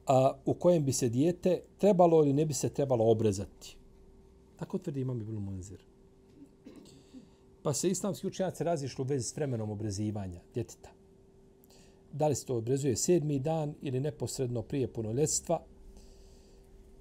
a, 0.07 0.33
u 0.45 0.55
kojem 0.55 0.85
bi 0.85 0.93
se 0.93 1.09
dijete 1.09 1.62
trebalo 1.79 2.23
ili 2.23 2.33
ne 2.33 2.47
bi 2.47 2.55
se 2.55 2.69
trebalo 2.69 3.11
obrezati. 3.11 3.77
Tako 4.57 4.79
tvrdi 4.79 5.01
imam 5.01 5.21
Ibn 5.21 5.35
Munzir. 5.35 5.81
Pa 7.62 7.73
se 7.73 7.89
islamski 7.89 8.27
učenjaci 8.27 8.65
razišli 8.65 9.03
u 9.03 9.07
vezi 9.07 9.25
s 9.25 9.37
vremenom 9.37 9.71
obrezivanja 9.71 10.41
djeteta. 10.55 10.91
Da 12.12 12.29
li 12.29 12.35
se 12.35 12.47
to 12.47 12.57
obrezuje 12.57 12.97
sedmi 12.97 13.39
dan 13.39 13.75
ili 13.83 14.01
neposredno 14.01 14.62
prije 14.62 14.93
punoljetstva, 14.93 15.62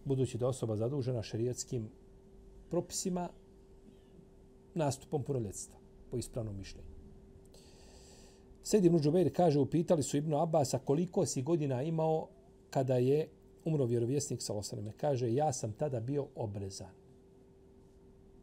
budući 0.06 0.38
da 0.38 0.48
osoba 0.48 0.76
zadužena 0.76 1.24
šerijetskim 1.24 1.90
propisima 2.70 3.30
nastupom 4.74 5.24
punoljetstva 5.24 5.80
po 6.12 6.18
ispravnom 6.18 6.58
mišljenju. 6.58 6.96
Sedi 8.64 8.88
Ibn 8.88 9.00
Džubeir 9.00 9.34
kaže, 9.36 9.60
upitali 9.60 10.04
su 10.04 10.18
Ibnu 10.18 10.38
Abasa 10.38 10.80
koliko 10.80 11.26
si 11.26 11.42
godina 11.42 11.84
imao 11.84 12.28
kada 12.70 12.96
je 12.96 13.28
umro 13.66 13.86
vjerovjesnik 13.86 14.40
sa 14.42 14.54
osaneme. 14.54 14.92
Kaže, 14.98 15.34
ja 15.34 15.54
sam 15.54 15.74
tada 15.74 16.00
bio 16.00 16.28
obrezan. 16.36 16.92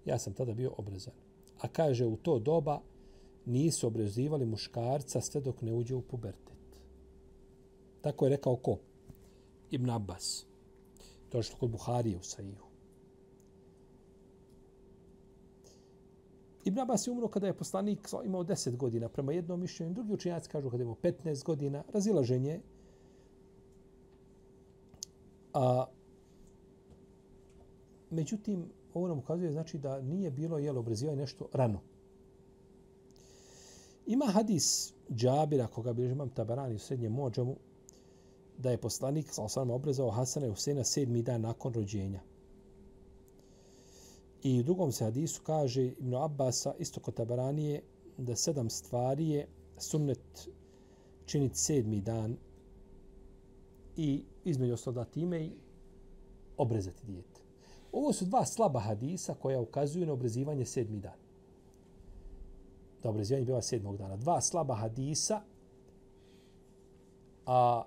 Ja 0.05 0.18
sam 0.18 0.33
tada 0.33 0.55
bio 0.55 0.75
obrezan. 0.79 1.14
A 1.61 1.68
kaže, 1.68 2.07
u 2.07 2.16
to 2.16 2.38
doba 2.38 2.81
nisu 3.46 3.87
obrezivali 3.87 4.46
muškarca 4.46 5.20
sve 5.20 5.40
dok 5.40 5.62
ne 5.62 5.72
uđe 5.72 5.94
u 5.94 6.03
pubertet. 6.03 6.59
Tako 8.01 8.27
je 8.27 8.31
rekao 8.31 8.57
ko? 8.57 8.79
Ibn 9.70 9.90
Abbas. 9.90 10.46
Došlo 11.33 11.57
kod 11.59 11.71
Buharije 11.71 12.18
u 12.18 12.23
Sahihu. 12.23 12.66
Ibn 16.64 16.79
Abbas 16.79 17.07
je 17.07 17.11
umro 17.11 17.29
kada 17.29 17.47
je 17.47 17.57
poslanik 17.57 18.09
imao 18.25 18.45
10 18.45 18.77
godina, 18.77 19.09
prema 19.09 19.33
jednom 19.33 19.61
mišljenju. 19.61 19.95
Drugi 19.95 20.12
učenjaci 20.12 20.49
kažu 20.49 20.71
kada 20.71 20.83
je 20.83 20.85
imao 20.85 20.97
15 21.03 21.45
godina. 21.45 21.85
Razilaženje. 21.92 22.61
A, 25.55 25.87
međutim, 28.11 28.66
ovo 28.95 29.09
nam 29.09 29.18
ukazuje 29.18 29.53
znači 29.53 29.79
da 29.79 30.01
nije 30.01 30.31
bilo 30.31 30.59
jelo 30.59 30.81
obrezivanje 30.81 31.21
nešto 31.21 31.49
rano. 31.53 31.81
Ima 34.07 34.27
hadis 34.27 34.92
Džabira, 35.11 35.66
koga 35.66 35.92
bi 35.92 36.05
imam 36.05 36.31
tabarani 36.31 36.75
u 36.75 36.79
srednjem 36.79 37.12
mođamu, 37.12 37.57
da 38.62 38.70
je 38.70 38.79
poslanik 38.79 39.33
sa 39.33 39.42
osam 39.42 39.70
obrezao 39.70 40.11
Hasana 40.11 40.46
i 40.46 40.51
Husena 40.51 40.85
sedmi 40.85 41.22
dan 41.22 41.40
nakon 41.40 41.75
rođenja. 41.75 42.20
I 44.42 44.61
u 44.61 44.62
drugom 44.62 44.92
se 44.92 45.05
hadisu 45.05 45.42
kaže 45.42 45.87
Ibn 45.87 46.14
Abbasa, 46.14 46.75
isto 46.79 47.01
kod 47.01 47.14
Tabaranije, 47.14 47.83
da 48.18 48.37
sedam 48.37 48.70
stvari 48.70 49.29
je 49.29 49.46
sunnet 49.79 50.48
činiti 51.27 51.59
sedmi 51.59 52.01
dan 52.01 52.37
i 53.96 54.25
između 54.44 54.75
ostalo 54.75 55.05
time 55.05 55.44
i 55.44 55.51
obrezati 56.57 57.07
dijete. 57.07 57.40
Ovo 57.92 58.12
su 58.12 58.25
dva 58.25 58.46
slaba 58.46 58.81
hadisa 58.81 59.35
koja 59.35 59.61
ukazuju 59.61 60.07
na 60.07 60.12
obrezivanje 60.12 60.64
sedmi 60.64 61.01
dan. 61.01 61.18
Da 63.03 63.11
obrezivanje 63.11 63.44
biva 63.46 63.62
sedmog 63.62 63.96
dana. 63.96 64.16
Dva 64.16 64.40
slaba 64.40 64.75
hadisa, 64.75 65.42
a 67.46 67.83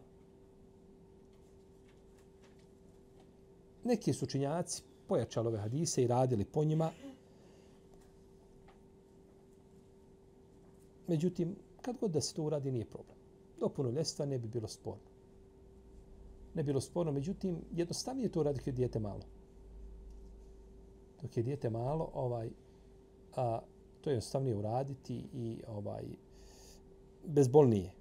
neki 3.85 4.13
su 4.13 4.25
činjaci 4.25 4.83
pojačali 5.07 5.47
ove 5.47 5.59
hadise 5.59 6.03
i 6.03 6.07
radili 6.07 6.45
po 6.45 6.63
njima. 6.63 6.91
Međutim, 11.07 11.55
kad 11.81 11.97
god 11.99 12.11
da 12.11 12.21
se 12.21 12.33
to 12.33 12.43
uradi, 12.43 12.71
nije 12.71 12.85
problem. 12.85 13.17
Do 13.59 13.69
punoljestva 13.69 14.25
ne 14.25 14.39
bi 14.39 14.47
bilo 14.47 14.67
sporno. 14.67 15.09
Ne 16.53 16.63
bi 16.63 16.67
bilo 16.67 16.81
sporno, 16.81 17.11
međutim, 17.11 17.57
jednostavnije 17.71 18.29
to 18.29 18.39
uradi 18.39 18.59
kad 18.59 18.67
je 18.67 18.73
dijete 18.73 18.99
malo. 18.99 19.21
Dok 21.21 21.37
je 21.37 21.43
dijete 21.43 21.69
malo, 21.69 22.09
ovaj, 22.13 22.49
a, 23.35 23.59
to 24.01 24.09
je 24.09 24.13
jednostavnije 24.13 24.55
uraditi 24.55 25.23
i 25.33 25.61
ovaj, 25.67 26.03
bezbolnije. 27.25 27.91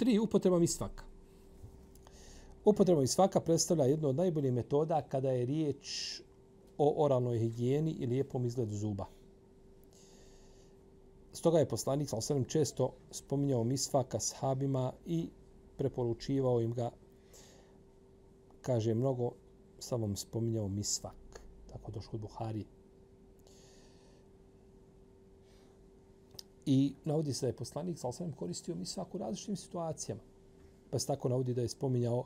Tri, 0.00 0.18
upotreba 0.18 0.58
misvaka. 0.58 1.04
Upotreba 2.64 3.00
misvaka 3.00 3.40
predstavlja 3.40 3.84
jednu 3.84 4.08
od 4.08 4.16
najboljih 4.16 4.52
metoda 4.52 5.02
kada 5.02 5.30
je 5.30 5.46
riječ 5.46 6.20
o 6.78 7.04
oralnoj 7.04 7.38
higijeni 7.38 7.90
i 7.90 8.06
lijepom 8.06 8.46
izgledu 8.46 8.74
zuba. 8.74 9.06
Stoga 11.32 11.58
je 11.58 11.68
poslanik 11.68 12.08
sa 12.08 12.44
često 12.48 12.92
spominjao 13.10 13.64
misvaka 13.64 14.20
s 14.20 14.34
habima 14.36 14.92
i 15.06 15.28
preporučivao 15.76 16.60
im 16.60 16.72
ga, 16.72 16.90
kaže 18.62 18.94
mnogo, 18.94 19.32
sam 19.78 20.02
vam 20.02 20.16
spominjao 20.16 20.68
misvak. 20.68 21.40
Tako 21.72 21.92
došlo 21.92 22.10
od 22.12 22.20
Buhari. 22.20 22.64
I 26.72 26.94
navodi 27.04 27.32
se 27.34 27.46
da 27.46 27.48
je 27.48 27.56
poslanik 27.56 27.98
sa 27.98 28.08
osvijem 28.08 28.32
koristio 28.32 28.74
mi 28.74 28.84
u 29.12 29.18
različitim 29.18 29.56
situacijama. 29.56 30.20
Pa 30.90 30.98
se 30.98 31.06
tako 31.06 31.28
navodi 31.28 31.54
da 31.54 31.62
je 31.62 31.68
spominjao 31.68 32.24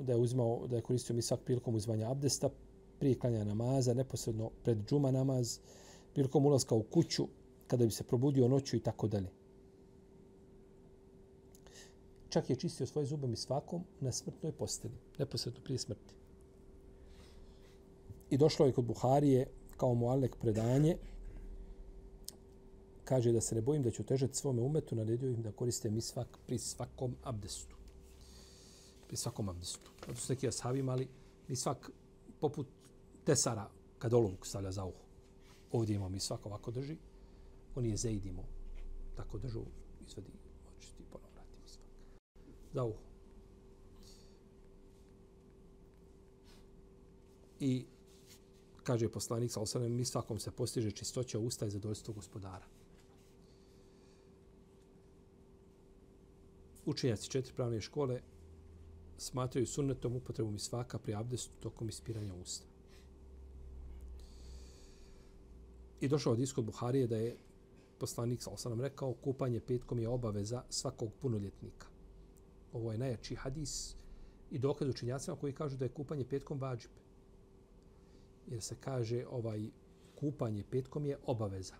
da 0.00 0.12
je 0.12 0.18
uzimao, 0.18 0.66
da 0.66 0.76
je 0.76 0.82
koristio 0.82 1.16
mi 1.16 1.22
svak 1.22 1.40
prilikom 1.40 1.74
uzvanja 1.74 2.10
abdesta, 2.10 2.50
prije 2.98 3.18
klanja 3.18 3.44
namaza, 3.44 3.94
neposredno 3.94 4.50
pred 4.64 4.78
džuma 4.88 5.10
namaz, 5.10 5.58
prilikom 6.14 6.46
ulaska 6.46 6.74
u 6.74 6.82
kuću, 6.82 7.26
kada 7.66 7.84
bi 7.84 7.90
se 7.90 8.04
probudio 8.04 8.48
noću 8.48 8.76
i 8.76 8.80
tako 8.80 9.08
dalje. 9.08 9.30
Čak 12.28 12.50
je 12.50 12.56
čistio 12.56 12.86
svoje 12.86 13.06
zube 13.06 13.26
misvakom 13.26 13.84
na 14.00 14.12
smrtnoj 14.12 14.52
posteli, 14.52 14.94
neposredno 15.18 15.60
prije 15.64 15.78
smrti. 15.78 16.14
I 18.30 18.36
došlo 18.36 18.66
je 18.66 18.72
kod 18.72 18.84
Buharije 18.84 19.46
kao 19.76 19.94
mu 19.94 20.08
Alek 20.08 20.36
predanje, 20.36 20.96
kaže 23.12 23.32
da 23.32 23.40
se 23.40 23.54
ne 23.54 23.60
bojim 23.60 23.82
da 23.82 23.90
ću 23.90 24.02
težati 24.02 24.36
svome 24.36 24.62
umetu, 24.62 24.96
naredio 24.96 25.30
im 25.30 25.42
da 25.42 25.52
koriste 25.52 25.90
misvak 25.90 26.38
pri 26.46 26.58
svakom 26.58 27.16
abdestu. 27.22 27.76
Pri 29.08 29.16
svakom 29.16 29.48
abdestu. 29.48 29.90
Zato 30.06 30.20
su 30.20 30.32
neki 30.32 30.48
ashabi 30.48 30.78
imali 30.78 31.08
misvak 31.48 31.90
poput 32.40 32.66
tesara 33.24 33.68
kad 33.98 34.14
olovku 34.14 34.46
stavlja 34.46 34.72
za 34.72 34.84
uho. 34.84 35.04
Ovdje 35.72 35.96
imamo 35.96 36.08
mi 36.08 36.20
svako 36.20 36.48
ovako 36.48 36.70
drži. 36.70 36.96
On 37.74 37.84
je 37.84 37.96
zaidimo. 37.96 38.44
Tako 39.16 39.38
držu, 39.38 39.64
izvadi, 40.08 40.32
očisti, 40.76 41.04
ponovno 41.10 41.34
vratimo 41.34 41.66
svak. 41.66 41.86
Za 42.72 42.84
uho. 42.84 43.02
I 47.60 47.84
kaže 48.82 49.08
poslanik 49.08 49.52
sa 49.52 49.60
osanem, 49.60 49.92
mi 49.92 50.04
svakom 50.04 50.38
se 50.38 50.50
postiže 50.50 50.90
čistoća 50.90 51.38
usta 51.38 51.66
i 51.66 51.70
zadovoljstvo 51.70 52.14
gospodara. 52.14 52.81
Učenjaci 56.86 57.30
četiri 57.30 57.54
pravne 57.54 57.80
škole 57.80 58.20
smatraju 59.18 59.66
sunnetom 59.66 60.16
upotrebu 60.16 60.50
misvaka 60.50 60.98
pri 60.98 61.14
abdestu 61.14 61.54
tokom 61.60 61.88
ispiranja 61.88 62.34
usta. 62.34 62.66
I 66.00 66.08
došao 66.08 66.32
od 66.32 66.40
iskod 66.40 66.64
Buharije 66.64 67.06
da 67.06 67.16
je 67.16 67.36
poslanik 67.98 68.42
sa 68.56 68.68
nam 68.68 68.80
rekao 68.80 69.14
kupanje 69.14 69.60
petkom 69.60 69.98
je 69.98 70.08
obaveza 70.08 70.62
svakog 70.68 71.12
punoljetnika. 71.20 71.86
Ovo 72.72 72.92
je 72.92 72.98
najjači 72.98 73.34
hadis 73.34 73.94
i 74.50 74.58
dokaz 74.58 74.88
učenjacima 74.88 75.36
koji 75.36 75.52
kažu 75.52 75.76
da 75.76 75.84
je 75.84 75.94
kupanje 75.94 76.24
petkom 76.24 76.60
vađib 76.60 76.90
jer 78.50 78.62
se 78.62 78.76
kaže 78.80 79.26
ovaj 79.30 79.68
kupanje 80.20 80.64
petkom 80.70 81.06
je 81.06 81.18
obaveza. 81.26 81.74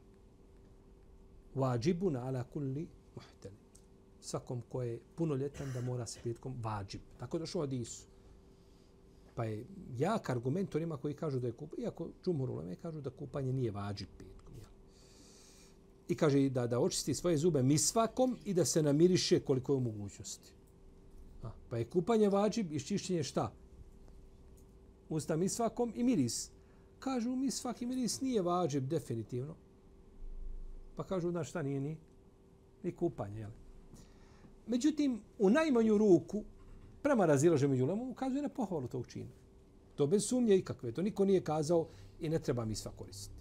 Vađibun 1.55 2.17
ala 2.17 2.45
kulli 2.45 2.89
muhteli. 3.15 3.62
Svakom 4.23 4.63
ko 4.69 4.83
je 4.83 5.01
punoljetan 5.15 5.73
da 5.73 5.81
mora 5.81 6.07
se 6.07 6.21
petkom 6.25 6.55
vađib. 6.63 7.01
Tako 7.19 7.39
došlo 7.39 7.61
u 7.61 7.65
Adisu. 7.65 8.07
Pa 9.35 9.45
je 9.45 9.65
jak 9.99 10.31
argument 10.31 10.75
onima 10.75 10.97
koji 10.97 11.15
kažu 11.15 11.41
da 11.41 11.47
je 11.47 11.53
kupanje, 11.53 11.83
iako 11.83 12.09
džumhur 12.25 12.51
uleme 12.51 12.77
kažu 12.77 13.01
da 13.01 13.11
kupanje 13.11 13.53
nije 13.53 13.71
vađib 13.71 14.09
petkom. 14.19 14.55
Jel? 14.57 14.71
I 16.09 16.15
kaže 16.15 16.49
da, 16.49 16.67
da 16.67 16.81
očisti 16.81 17.15
svoje 17.15 17.37
zube 17.37 17.63
misvakom 17.63 18.37
i 18.45 18.55
da 18.55 18.65
se 18.65 18.83
namiriše 18.83 19.41
koliko 19.41 19.73
je 19.73 19.77
u 19.77 19.81
mogućnosti. 19.81 20.53
A, 21.43 21.51
pa 21.71 21.79
je 21.79 21.85
kupanje 21.85 22.29
vađib 22.29 22.73
i 22.73 22.81
čišćenje 22.81 23.23
šta? 23.23 23.53
Usta 25.09 25.37
misvakom 25.37 25.93
i 25.97 26.05
miris 26.05 26.51
kažu 26.99 27.37
mi 27.37 27.51
svaki 27.51 27.87
miris 27.87 28.21
nije 28.21 28.43
vađib 28.43 28.89
definitivno. 28.89 29.55
Pa 30.97 31.05
kažu 31.05 31.31
da 31.31 31.45
šta 31.45 31.63
nije 31.63 31.81
ni, 31.81 31.97
ni 32.83 32.93
kupanje. 32.93 33.41
Jel? 33.41 33.51
Međutim, 34.67 35.21
u 35.39 35.51
najmanju 35.51 35.99
ruku, 35.99 36.45
prema 37.03 37.27
razilaže 37.27 37.69
među 37.69 37.87
lemom, 37.87 38.11
ukazuje 38.11 38.43
na 38.43 38.49
pohvalu 38.49 38.89
tog 38.89 39.07
čina. 39.07 39.31
To 39.95 40.07
bez 40.07 40.21
sumnje 40.29 40.57
ikakve. 40.57 40.93
To 40.93 41.03
niko 41.03 41.25
nije 41.25 41.45
kazao 41.45 41.89
i 42.21 42.29
ne 42.29 42.39
treba 42.39 42.65
mi 42.65 42.77
sva 42.77 42.93
koristiti. 42.97 43.41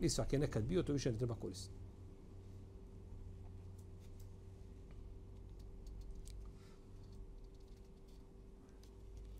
Mi 0.00 0.10
svak 0.10 0.32
je 0.32 0.38
nekad 0.38 0.64
bio, 0.64 0.82
to 0.82 0.92
više 0.92 1.12
ne 1.12 1.18
treba 1.18 1.34
koristiti. 1.34 1.74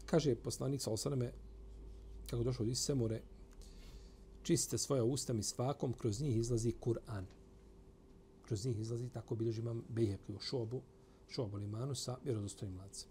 Kaže 0.06 0.34
poslanik 0.34 0.82
sa 0.82 0.90
osaname, 0.90 1.32
kako 2.30 2.42
došlo 2.42 2.62
od 2.62 2.68
Isemure, 2.68 3.22
čiste 4.42 4.78
svoja 4.78 5.04
usta 5.04 5.32
mi 5.32 5.42
svakom, 5.42 5.92
kroz 5.92 6.20
njih 6.20 6.36
izlazi 6.36 6.72
Kur'an. 6.80 7.24
Kroz 8.42 8.66
njih 8.66 8.78
izlazi, 8.78 9.08
tako 9.08 9.34
bilježi 9.34 9.60
imam 9.60 9.84
Bejhek 9.88 10.20
u 10.28 10.38
šobu, 10.40 10.82
šobu 11.28 11.56
limanu 11.56 11.94
sa 11.94 12.16
vjerodostojnim 12.24 12.78
lacem. 12.78 13.08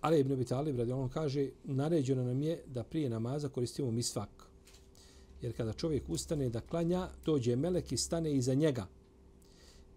Ali 0.00 0.20
Ibn 0.20 0.32
Abi 0.32 0.44
Talib 0.44 0.78
radi 0.78 0.92
ono 0.92 1.08
kaže, 1.08 1.48
naređeno 1.64 2.24
nam 2.24 2.42
je 2.42 2.62
da 2.66 2.84
prije 2.84 3.10
namaza 3.10 3.48
koristimo 3.48 3.90
misvak. 3.90 4.28
Jer 5.42 5.56
kada 5.56 5.72
čovjek 5.72 6.08
ustane 6.08 6.48
da 6.48 6.60
klanja, 6.60 7.08
dođe 7.24 7.56
melek 7.56 7.92
i 7.92 7.96
stane 7.96 8.34
iza 8.34 8.54
njega. 8.54 8.86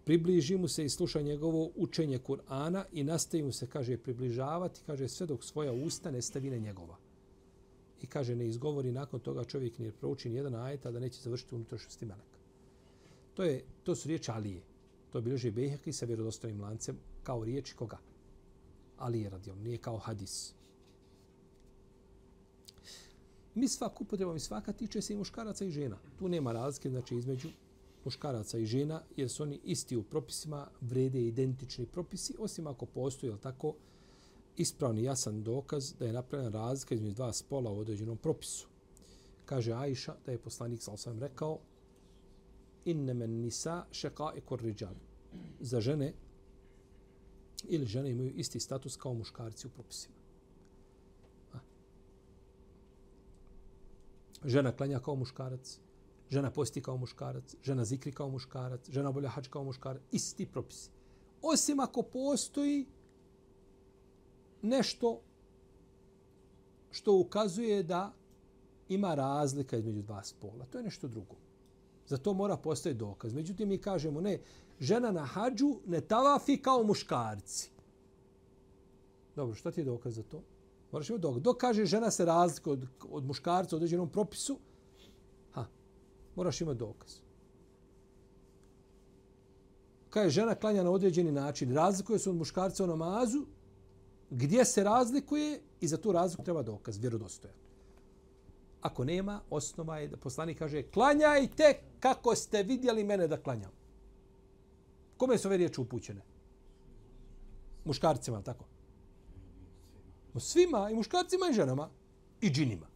Približi 0.05 0.57
mu 0.57 0.67
se 0.67 0.85
i 0.85 0.89
sluša 0.89 1.21
njegovo 1.21 1.71
učenje 1.75 2.19
Kur'ana 2.19 2.83
i 2.91 3.03
nastavi 3.03 3.43
mu 3.43 3.51
se, 3.51 3.67
kaže, 3.67 3.97
približavati, 3.97 4.81
kaže, 4.85 5.07
sve 5.07 5.27
dok 5.27 5.43
svoja 5.43 5.73
usta 5.73 6.11
ne 6.11 6.21
stavi 6.21 6.49
na 6.49 6.57
njegova 6.57 6.97
i 8.01 8.07
kaže 8.07 8.35
ne 8.35 8.47
izgovori 8.47 8.91
nakon 8.91 9.19
toga 9.19 9.43
čovjek 9.43 9.79
ne 9.79 9.91
prouči 9.91 10.29
ni 10.29 10.35
jedan 10.35 10.55
ajet 10.55 10.83
da 10.83 10.99
neće 10.99 11.21
završiti 11.21 11.55
unutrašnjosti 11.55 12.05
meleka. 12.05 12.37
To 13.33 13.43
je 13.43 13.63
to 13.83 13.95
su 13.95 14.07
riječi 14.07 14.31
Alije. 14.31 14.61
To 15.11 15.21
bilježi 15.21 15.51
Bejheki 15.51 15.93
sa 15.93 16.05
vjerodostojnim 16.05 16.61
lancem 16.61 16.97
kao 17.23 17.43
riječ 17.43 17.73
koga? 17.73 17.97
Ali 18.97 19.21
je 19.21 19.29
radio, 19.29 19.55
nije 19.55 19.77
kao 19.77 19.97
hadis. 19.97 20.53
Mi 23.55 23.67
svak 23.67 24.01
upotrebom 24.01 24.35
i 24.35 24.39
svaka 24.39 24.73
tiče 24.73 25.01
se 25.01 25.13
i 25.13 25.17
muškaraca 25.17 25.65
i 25.65 25.71
žena. 25.71 25.97
Tu 26.19 26.29
nema 26.29 26.51
razlike 26.51 26.89
znači 26.89 27.15
između 27.15 27.49
muškaraca 28.05 28.57
i 28.57 28.65
žena, 28.65 29.01
jer 29.15 29.29
su 29.29 29.43
oni 29.43 29.59
isti 29.63 29.97
u 29.97 30.03
propisima, 30.03 30.67
vrede 30.81 31.21
identični 31.21 31.85
propisi, 31.85 32.35
osim 32.39 32.67
ako 32.67 32.85
postoji, 32.85 33.33
tako, 33.41 33.73
ispravni 34.57 35.03
jasan 35.03 35.43
dokaz 35.43 35.93
da 35.99 36.05
je 36.05 36.13
napravljena 36.13 36.49
razlika 36.49 36.95
između 36.95 37.15
dva 37.15 37.33
spola 37.33 37.71
u 37.71 37.79
određenom 37.79 38.17
propisu. 38.17 38.67
Kaže 39.45 39.73
Ajša 39.73 40.15
da 40.25 40.31
je 40.31 40.37
poslanik 40.37 40.83
sa 40.83 40.91
osam 40.91 41.19
rekao 41.19 41.59
inne 42.85 43.13
men 43.13 43.31
nisa 43.41 43.85
šeka 43.91 44.31
i 44.35 44.41
korriđan. 44.41 44.95
Za 45.59 45.81
žene 45.81 46.13
ili 47.67 47.85
žene 47.85 48.11
imaju 48.11 48.31
isti 48.35 48.59
status 48.59 48.95
kao 48.95 49.13
muškarci 49.13 49.67
u 49.67 49.69
propisima. 49.69 50.15
Žena 54.45 54.71
klanja 54.71 54.99
kao 54.99 55.15
muškarac, 55.15 55.79
žena 56.29 56.51
posti 56.51 56.81
kao 56.81 56.97
muškarac, 56.97 57.55
žena 57.63 57.85
zikri 57.85 58.11
kao 58.11 58.29
muškarac, 58.29 58.89
žena 58.89 59.11
bolja 59.11 59.29
hač 59.29 59.47
kao 59.47 59.63
muškarac, 59.63 60.01
isti 60.11 60.45
propisi. 60.45 60.89
Osim 61.41 61.79
ako 61.79 62.01
postoji 62.01 62.85
nešto 64.61 65.21
što 66.91 67.17
ukazuje 67.17 67.83
da 67.83 68.13
ima 68.89 69.15
razlika 69.15 69.77
između 69.77 70.01
dva 70.01 70.23
spola. 70.23 70.65
To 70.65 70.77
je 70.77 70.83
nešto 70.83 71.07
drugo. 71.07 71.35
Za 72.09 72.17
to 72.17 72.33
mora 72.33 72.57
postoji 72.57 72.95
dokaz. 72.95 73.33
Međutim, 73.33 73.69
mi 73.69 73.77
kažemo, 73.77 74.21
ne, 74.21 74.39
žena 74.79 75.11
na 75.11 75.25
hađu 75.25 75.75
ne 75.85 76.01
tavafi 76.01 76.57
kao 76.57 76.83
muškarci. 76.83 77.69
Dobro, 79.35 79.55
šta 79.55 79.71
ti 79.71 79.81
je 79.81 79.85
dokaz 79.85 80.15
za 80.15 80.23
to? 80.23 80.41
Moraš 80.91 81.09
imati 81.09 81.21
dokaz. 81.21 81.41
Dok 81.41 81.57
kaže 81.57 81.85
žena 81.85 82.11
se 82.11 82.25
razlika 82.25 82.71
od, 82.71 82.87
od 83.11 83.25
muškarca 83.25 83.75
u 83.75 83.77
određenom 83.77 84.09
propisu, 84.09 84.57
ha, 85.51 85.65
moraš 86.35 86.61
imati 86.61 86.79
dokaz. 86.79 87.15
Kaže 90.09 90.29
žena 90.29 90.55
klanja 90.55 90.83
na 90.83 90.91
određeni 90.91 91.31
način, 91.31 91.73
razlikuje 91.73 92.19
se 92.19 92.29
od 92.29 92.35
muškarca 92.35 92.83
u 92.83 92.87
namazu, 92.87 93.45
gdje 94.29 94.65
se 94.65 94.83
razlikuje 94.83 95.61
i 95.81 95.87
za 95.87 95.97
tu 95.97 96.11
razliku 96.11 96.43
treba 96.43 96.63
dokaz, 96.63 96.97
vjerodostojan. 96.97 97.68
Ako 98.81 99.05
nema, 99.05 99.41
osnova 99.49 99.97
je 99.99 100.07
da 100.07 100.17
poslanik 100.17 100.59
kaže 100.59 100.83
klanjajte 100.83 101.79
kako 101.99 102.35
ste 102.35 102.63
vidjeli 102.63 103.03
mene 103.03 103.27
da 103.27 103.41
klanjam. 103.41 103.71
Kome 105.17 105.37
su 105.37 105.47
ove 105.47 105.57
riječi 105.57 105.81
upućene? 105.81 106.21
Muškarcima, 107.85 108.41
tako? 108.41 108.65
Svima, 110.39 110.89
i 110.89 110.95
muškarcima 110.95 111.45
i 111.51 111.53
ženama, 111.53 111.89
i 112.41 112.49
džinima. 112.49 112.87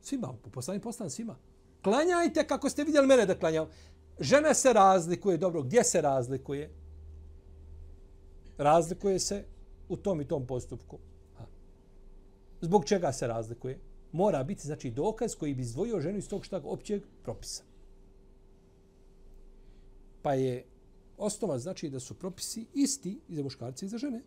Svima, 0.00 0.34
poslanik 0.52 0.82
poslan 0.82 1.10
svima. 1.10 1.36
Klanjajte 1.82 2.46
kako 2.46 2.70
ste 2.70 2.84
vidjeli 2.84 3.06
mene 3.06 3.26
da 3.26 3.38
klanjam. 3.38 3.66
Žena 4.20 4.54
se 4.54 4.72
razlikuje, 4.72 5.36
dobro, 5.36 5.62
gdje 5.62 5.84
se 5.84 6.00
razlikuje? 6.00 6.70
razlikuje 8.60 9.18
se 9.18 9.44
u 9.88 9.96
tom 9.96 10.20
i 10.20 10.28
tom 10.28 10.46
postupku. 10.46 10.98
Zbog 12.60 12.84
čega 12.84 13.12
se 13.12 13.26
razlikuje? 13.26 13.78
Mora 14.12 14.44
biti 14.44 14.66
znači 14.66 14.90
dokaz 14.90 15.34
koji 15.34 15.54
bi 15.54 15.62
izdvojio 15.62 16.00
ženu 16.00 16.18
iz 16.18 16.28
tog 16.28 16.44
šta 16.44 16.60
općeg 16.64 17.02
propisa. 17.22 17.62
Pa 20.22 20.34
je 20.34 20.64
osnova 21.18 21.58
znači 21.58 21.90
da 21.90 22.00
su 22.00 22.14
propisi 22.14 22.66
isti 22.74 23.20
i 23.28 23.36
za 23.36 23.42
muškarce 23.42 23.86
i 23.86 23.88
za 23.88 23.98
žene. 23.98 24.22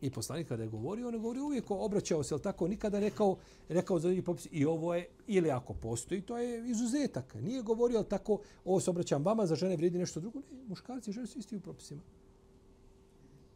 I 0.00 0.10
poslanik 0.10 0.48
kada 0.48 0.62
je 0.62 0.68
govorio, 0.68 1.08
on 1.08 1.14
je 1.14 1.20
govorio 1.20 1.44
uvijek 1.44 1.70
obraćao 1.70 2.22
se, 2.22 2.34
ali 2.34 2.42
tako 2.42 2.68
nikada 2.68 3.00
rekao, 3.00 3.36
rekao 3.68 3.98
za 3.98 4.08
drugi 4.08 4.22
propisi 4.22 4.48
i 4.52 4.64
ovo 4.64 4.94
je, 4.94 5.08
ili 5.26 5.50
ako 5.50 5.74
postoji, 5.74 6.20
to 6.20 6.38
je 6.38 6.70
izuzetak. 6.70 7.34
Nije 7.34 7.62
govorio, 7.62 7.98
ali 7.98 8.08
tako, 8.08 8.38
ovo 8.64 8.80
se 8.80 8.90
obraćam 8.90 9.24
vama, 9.24 9.46
za 9.46 9.54
žene 9.54 9.76
vrijedi 9.76 9.98
nešto 9.98 10.20
drugo. 10.20 10.38
Ne, 10.38 10.64
muškarci 10.68 11.10
i 11.10 11.12
žene 11.12 11.26
su 11.26 11.38
isti 11.38 11.56
u 11.56 11.60
propisima. 11.60 12.02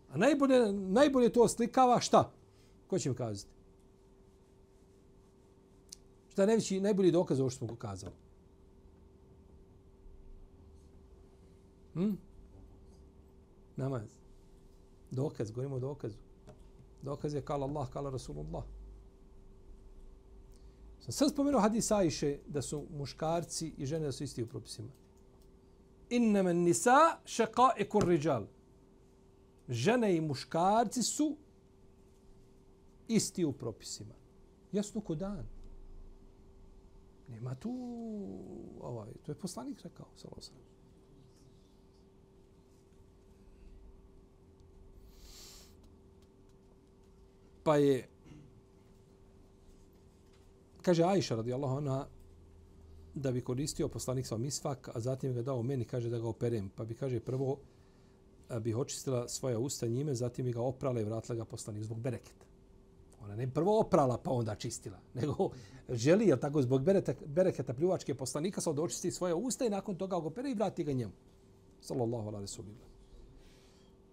A 0.08 0.18
najbolje, 0.18 0.72
najbolje 0.72 1.32
to 1.32 1.48
slikava 1.48 2.00
šta? 2.00 2.32
Ko 2.86 2.98
će 2.98 3.10
mi 3.10 3.16
kazati? 3.16 3.52
Šta 6.28 6.42
je 6.42 6.46
najveći, 6.46 6.80
najbolji 6.80 7.10
dokaz 7.10 7.40
ovo 7.40 7.50
što 7.50 7.66
smo 7.66 7.76
kazali? 7.76 8.14
Hm? 11.94 12.12
Namaz. 13.76 14.10
Dokaz, 15.10 15.50
govorimo 15.50 15.76
o 15.76 15.80
dokazu. 15.80 16.16
Dokaz 17.02 17.34
je 17.34 17.42
kala 17.42 17.66
Allah, 17.66 17.90
kala 17.90 18.10
Rasulullah. 18.10 18.64
Sam 21.00 21.12
sad 21.12 21.30
spomenuo 21.30 21.60
hadis 21.60 21.90
Ajše 21.90 22.38
da 22.46 22.62
su 22.62 22.86
muškarci 22.90 23.72
i 23.78 23.86
žene 23.86 24.04
da 24.04 24.12
su 24.12 24.24
isti 24.24 24.42
u 24.42 24.46
propisima. 24.46 24.88
Innama 26.10 26.52
nisa 26.52 27.18
shaqa'iqur 27.24 28.06
rijal. 28.06 28.46
Žene 29.68 30.16
i 30.16 30.20
muškarci 30.20 31.02
su 31.02 31.36
isti 33.08 33.44
u 33.44 33.52
propisima. 33.52 34.14
Jasno 34.72 35.00
ko 35.00 35.14
dan. 35.14 35.46
Nema 37.28 37.54
tu, 37.54 37.70
ovaj, 38.80 39.12
to 39.22 39.32
je 39.32 39.36
poslanik 39.36 39.82
rekao, 39.82 40.06
sallallahu 40.16 40.66
Pa 47.64 47.76
je, 47.76 48.08
kaže 50.82 51.02
Ajša 51.02 51.36
radijallahu 51.36 51.76
anha, 51.76 52.06
da 53.14 53.32
bi 53.32 53.40
koristio 53.40 53.88
poslanik 53.88 54.26
sa 54.26 54.36
misvak, 54.36 54.88
a 54.94 55.00
zatim 55.00 55.34
ga 55.34 55.42
dao 55.42 55.62
meni, 55.62 55.84
kaže 55.84 56.10
da 56.10 56.18
ga 56.18 56.28
operem. 56.28 56.68
Pa 56.76 56.84
bi, 56.84 56.94
kaže, 56.94 57.20
prvo 57.20 57.58
bi 58.60 58.74
očistila 58.74 59.28
svoja 59.28 59.58
usta 59.58 59.86
njime, 59.86 60.14
zatim 60.14 60.44
bi 60.44 60.52
ga 60.52 60.62
oprala 60.62 61.00
i 61.00 61.04
vratila 61.04 61.36
ga 61.36 61.44
poslanik 61.44 61.84
zbog 61.84 62.00
bereketa. 62.00 62.46
Ona 63.26 63.36
ne 63.36 63.50
prvo 63.50 63.80
oprala 63.80 64.18
pa 64.18 64.30
onda 64.30 64.54
čistila, 64.54 64.98
nego 65.20 65.50
želi, 65.88 66.26
jel 66.26 66.38
tako, 66.38 66.62
zbog 66.62 66.82
bereta, 66.82 67.14
bereketa 67.26 67.74
pljuvačke 67.74 68.14
poslanika, 68.14 68.60
sad 68.60 68.78
očisti 68.78 69.10
svoje 69.10 69.34
usta 69.34 69.66
i 69.66 69.70
nakon 69.70 69.96
toga 69.96 70.20
ga 70.20 70.26
opere 70.26 70.50
i 70.50 70.54
vrati 70.54 70.84
ga 70.84 70.92
njemu. 70.92 71.12
Sallallahu 71.80 72.28
alaihi 72.28 72.42
resulillah. 72.42 72.88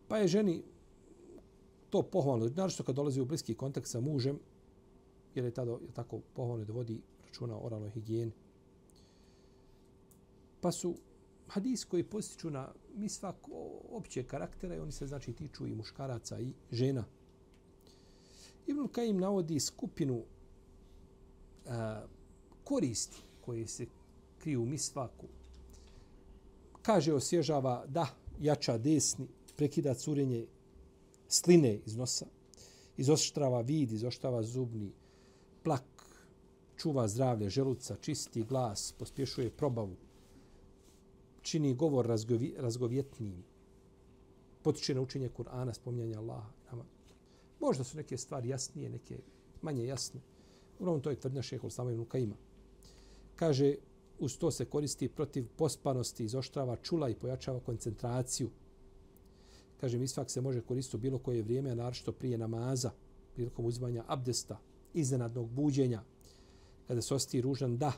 Pa 0.08 0.18
je 0.18 0.28
ženi 0.28 0.64
to 1.90 2.02
pohvalno, 2.02 2.46
naravno 2.46 2.86
kad 2.86 2.96
dolazi 2.96 3.22
u 3.22 3.26
bliski 3.26 3.56
kontakt 3.56 3.88
sa 3.88 4.00
mužem, 4.00 4.40
jer 5.36 5.46
je 5.46 5.52
tada 5.52 5.72
je 5.72 5.94
tako 5.94 6.20
pohvalno 6.34 6.66
da 6.66 6.74
vodi 6.74 7.02
računa 7.26 7.56
o 7.56 7.66
oralnoj 7.66 7.90
higijeni. 7.90 8.32
Pa 10.62 10.72
su 10.72 10.96
hadis 11.48 11.86
koji 11.86 12.04
postiču 12.04 12.50
na 12.50 12.72
misvak 12.96 13.36
opće 13.92 14.24
karaktera 14.24 14.76
i 14.76 14.80
oni 14.80 14.92
se 14.92 15.08
znači 15.08 15.34
tiču 15.34 15.68
i 15.68 15.76
muškaraca 15.76 16.40
i 16.40 16.54
žena. 16.72 17.04
Ibn 18.68 18.88
Kajim 18.88 19.20
navodi 19.20 19.60
skupinu 19.60 20.24
a, 21.66 22.06
koristi 22.64 23.18
koje 23.42 23.68
se 23.68 23.86
kriju 24.38 24.62
u 24.62 24.66
misvaku. 24.66 25.28
Kaže, 26.82 27.14
osježava 27.14 27.86
da 27.88 28.08
jača 28.40 28.78
desni, 28.78 29.28
prekida 29.56 29.94
curenje 29.94 30.46
sline 31.28 31.80
iz 31.86 31.96
nosa, 31.96 32.26
izoštrava 32.98 33.62
vid, 33.62 33.92
izoštrava 33.92 34.44
zubni, 34.44 34.92
plak, 35.64 36.06
čuva 36.78 37.08
zdravlje 37.08 37.50
želuca, 37.50 37.96
čisti 38.02 38.44
glas, 38.44 38.94
pospješuje 39.00 39.50
probavu, 39.50 39.96
čini 41.42 41.74
govor 41.74 42.08
razgovjetnijim, 42.58 43.44
potiče 44.64 44.96
na 44.96 45.02
učenje 45.02 45.30
Kur'ana, 45.30 45.74
spominjanje 45.74 46.16
Allaha. 46.16 46.52
Možda 47.64 47.84
su 47.84 47.98
neke 47.98 48.18
stvari 48.18 48.50
jasnije, 48.50 48.90
neke 48.90 49.18
manje 49.62 49.86
jasne. 49.86 50.22
Uglavnom 50.80 51.02
to 51.02 51.10
je 51.10 51.20
tvrdnja 51.20 51.42
šeha 51.42 51.64
Ulsama 51.64 51.92
ibn 51.92 52.06
Kaima. 52.06 52.36
Kaže, 53.36 53.76
uz 54.20 54.38
to 54.38 54.52
se 54.52 54.66
koristi 54.66 55.08
protiv 55.10 55.48
pospanosti, 55.56 56.26
izoštrava 56.26 56.76
čula 56.76 57.10
i 57.10 57.16
pojačava 57.16 57.60
koncentraciju. 57.60 58.50
Kaže, 59.82 59.98
misvak 59.98 60.32
se 60.32 60.42
može 60.42 60.62
koristiti 60.62 60.98
u 60.98 61.00
bilo 61.00 61.20
koje 61.20 61.42
vrijeme, 61.42 61.72
a 61.72 61.76
naročito 61.76 62.12
prije 62.12 62.38
namaza, 62.38 62.92
prilikom 63.34 63.66
uzimanja 63.66 64.04
abdesta, 64.08 64.60
iznenadnog 64.94 65.50
buđenja, 65.50 66.04
kada 66.88 67.02
se 67.02 67.16
osti 67.16 67.42
ružan 67.42 67.78
da. 67.78 67.94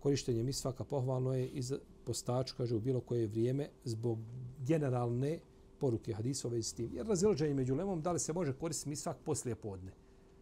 Korištenje 0.00 0.42
misvaka 0.42 0.84
pohvalno 0.84 1.34
je 1.34 1.48
iz 1.48 1.72
postaču, 2.04 2.54
kaže, 2.56 2.74
u 2.74 2.80
bilo 2.80 3.00
koje 3.00 3.26
vrijeme, 3.26 3.68
zbog 3.84 4.18
generalne 4.58 5.38
poruke 5.78 6.12
hadisa 6.12 6.48
ove 6.48 6.62
s 6.62 6.72
tim. 6.72 6.90
Jer 6.94 7.06
razilaženje 7.06 7.54
među 7.54 7.74
lemom, 7.74 8.02
da 8.02 8.12
li 8.12 8.18
se 8.18 8.32
može 8.32 8.52
koristiti 8.52 8.88
misvak 8.88 9.16
poslije 9.24 9.54
podne, 9.54 9.92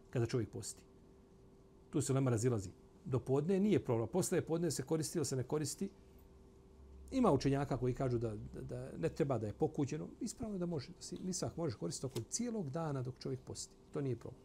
kada 0.09 0.25
čovjek 0.25 0.49
posti. 0.49 0.81
Tu 1.89 2.01
se 2.01 2.13
lema 2.13 2.31
razilazi. 2.31 2.69
Do 3.05 3.19
podne 3.19 3.59
nije 3.59 3.83
problem. 3.83 4.07
Poslije 4.07 4.41
podne 4.41 4.71
se 4.71 4.83
koristi 4.83 5.17
ili 5.17 5.25
se 5.25 5.35
ne 5.35 5.43
koristi. 5.43 5.89
Ima 7.11 7.31
učenjaka 7.31 7.77
koji 7.77 7.93
kažu 7.93 8.17
da, 8.17 8.35
da, 8.53 8.61
da 8.61 8.91
ne 8.97 9.09
treba 9.09 9.37
da 9.37 9.47
je 9.47 9.53
pokuđeno. 9.53 10.07
Ispravno 10.21 10.57
da 10.57 10.65
može. 10.65 10.87
Da 10.87 11.01
se 11.01 11.15
misvak 11.23 11.57
može 11.57 11.77
koristiti 11.77 12.05
oko 12.05 12.19
cijelog 12.29 12.69
dana 12.69 13.01
dok 13.01 13.15
čovjek 13.19 13.39
posti. 13.41 13.73
To 13.93 14.01
nije 14.01 14.15
problem. 14.15 14.41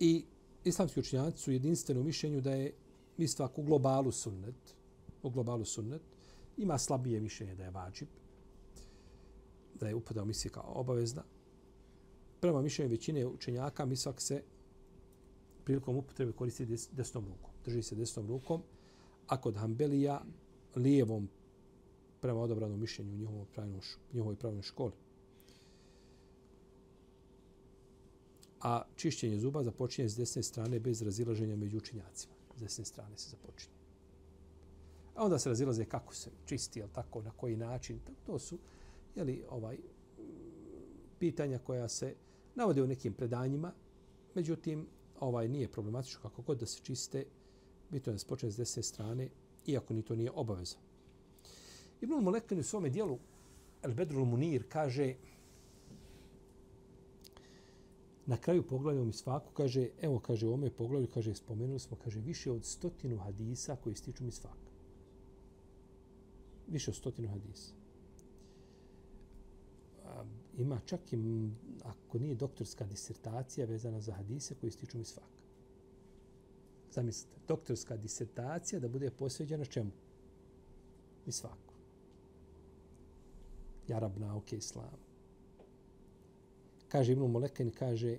I 0.00 0.24
islamski 0.64 1.00
učenjaci 1.00 1.38
su 1.38 1.52
jedinstveni 1.52 2.00
u 2.00 2.04
mišljenju 2.04 2.40
da 2.40 2.50
je 2.50 2.72
misvak 3.16 3.58
u 3.58 3.62
globalu 3.62 4.12
sunnet. 4.12 4.76
U 5.22 5.30
globalu 5.30 5.64
sunnet 5.64 6.02
ima 6.60 6.78
slabije 6.78 7.20
mišljenje 7.20 7.54
da 7.54 7.64
je 7.64 7.70
vađib, 7.70 8.08
da 9.80 9.88
je 9.88 9.94
upadao 9.94 10.24
misli 10.24 10.50
kao 10.50 10.72
obavezna. 10.74 11.22
Prema 12.40 12.62
mišljenju 12.62 12.90
većine 12.90 13.26
učenjaka 13.26 13.86
misak 13.86 14.20
se 14.20 14.42
prilikom 15.64 15.96
upotrebe 15.96 16.32
koristi 16.32 16.66
desnom 16.92 17.24
rukom. 17.24 17.50
Drži 17.64 17.82
se 17.82 17.94
desnom 17.94 18.26
rukom, 18.26 18.62
a 19.26 19.40
kod 19.40 19.56
Hanbelija 19.56 20.22
lijevom 20.76 21.28
prema 22.20 22.40
odobranom 22.40 22.80
mišljenju 22.80 23.12
u 23.12 23.16
njihovoj 23.16 23.46
pravilnoj, 23.52 23.80
njihovoj 24.12 24.36
pravilnoj 24.36 24.62
školi. 24.62 24.92
A 28.60 28.82
čišćenje 28.96 29.38
zuba 29.38 29.62
započinje 29.64 30.08
s 30.08 30.16
desne 30.16 30.42
strane 30.42 30.80
bez 30.80 31.02
razilaženja 31.02 31.56
među 31.56 31.76
učenjacima. 31.76 32.34
S 32.56 32.60
desne 32.60 32.84
strane 32.84 33.18
se 33.18 33.30
započinje. 33.30 33.79
A 35.20 35.24
onda 35.24 35.38
se 35.38 35.48
razilaze 35.48 35.84
kako 35.84 36.14
se 36.14 36.30
čisti, 36.46 36.78
jel 36.78 36.88
tako, 36.92 37.22
na 37.22 37.30
koji 37.30 37.56
način. 37.56 37.98
To 38.26 38.38
su 38.38 38.58
jeli, 39.14 39.44
ovaj, 39.50 39.78
pitanja 41.18 41.58
koja 41.58 41.88
se 41.88 42.14
navode 42.54 42.82
u 42.82 42.86
nekim 42.86 43.12
predanjima. 43.12 43.72
Međutim, 44.34 44.86
ovaj 45.18 45.48
nije 45.48 45.68
problematično 45.68 46.20
kako 46.22 46.42
god 46.42 46.58
da 46.58 46.66
se 46.66 46.80
čiste. 46.82 47.24
Bitno 47.90 48.10
je 48.10 48.14
da 48.14 48.18
se 48.18 48.26
počne 48.26 48.50
s 48.50 48.56
desne 48.56 48.82
strane, 48.82 49.28
iako 49.66 49.94
ni 49.94 50.02
to 50.02 50.16
nije 50.16 50.30
obaveza. 50.30 50.76
Ibn 52.00 52.14
Molekin 52.14 52.58
u 52.58 52.62
svome 52.62 52.90
dijelu 52.90 53.18
El 53.82 53.94
Bedrul 53.94 54.24
Munir 54.24 54.64
kaže 54.68 55.14
na 58.26 58.36
kraju 58.36 58.62
poglavlja 58.62 59.04
mi 59.04 59.12
svaku 59.12 59.52
kaže, 59.52 59.88
evo 60.00 60.18
kaže 60.18 60.46
u 60.46 60.54
ome 60.54 60.70
poglavlju, 60.70 61.08
kaže, 61.14 61.34
spomenuli 61.34 61.78
smo, 61.78 61.96
kaže, 62.04 62.20
više 62.20 62.50
od 62.50 62.64
stotinu 62.64 63.18
hadisa 63.18 63.76
koji 63.76 63.96
stiču 63.96 64.24
mi 64.24 64.32
svaka 64.32 64.69
više 66.70 66.90
od 66.90 66.96
stotinu 66.96 67.28
hadisa. 67.28 67.72
Ima 70.58 70.80
čak 70.86 71.12
i, 71.12 71.50
ako 71.82 72.18
nije 72.18 72.34
doktorska 72.34 72.84
disertacija 72.84 73.66
vezana 73.66 74.00
za 74.00 74.12
hadise 74.12 74.54
koji 74.54 74.72
stiču 74.72 74.98
mi 74.98 75.04
svaka. 75.04 75.40
Zamislite, 76.92 77.36
doktorska 77.48 77.96
disertacija 77.96 78.80
da 78.80 78.88
bude 78.88 79.10
posveđena 79.10 79.64
čemu? 79.64 79.90
Mi 81.26 81.32
svaku. 81.32 81.74
Jarab 83.88 84.18
nauke 84.18 84.56
islamu. 84.56 84.98
Kaže 86.88 87.12
Ibn 87.12 87.22
Molekin, 87.22 87.70
kaže, 87.70 88.18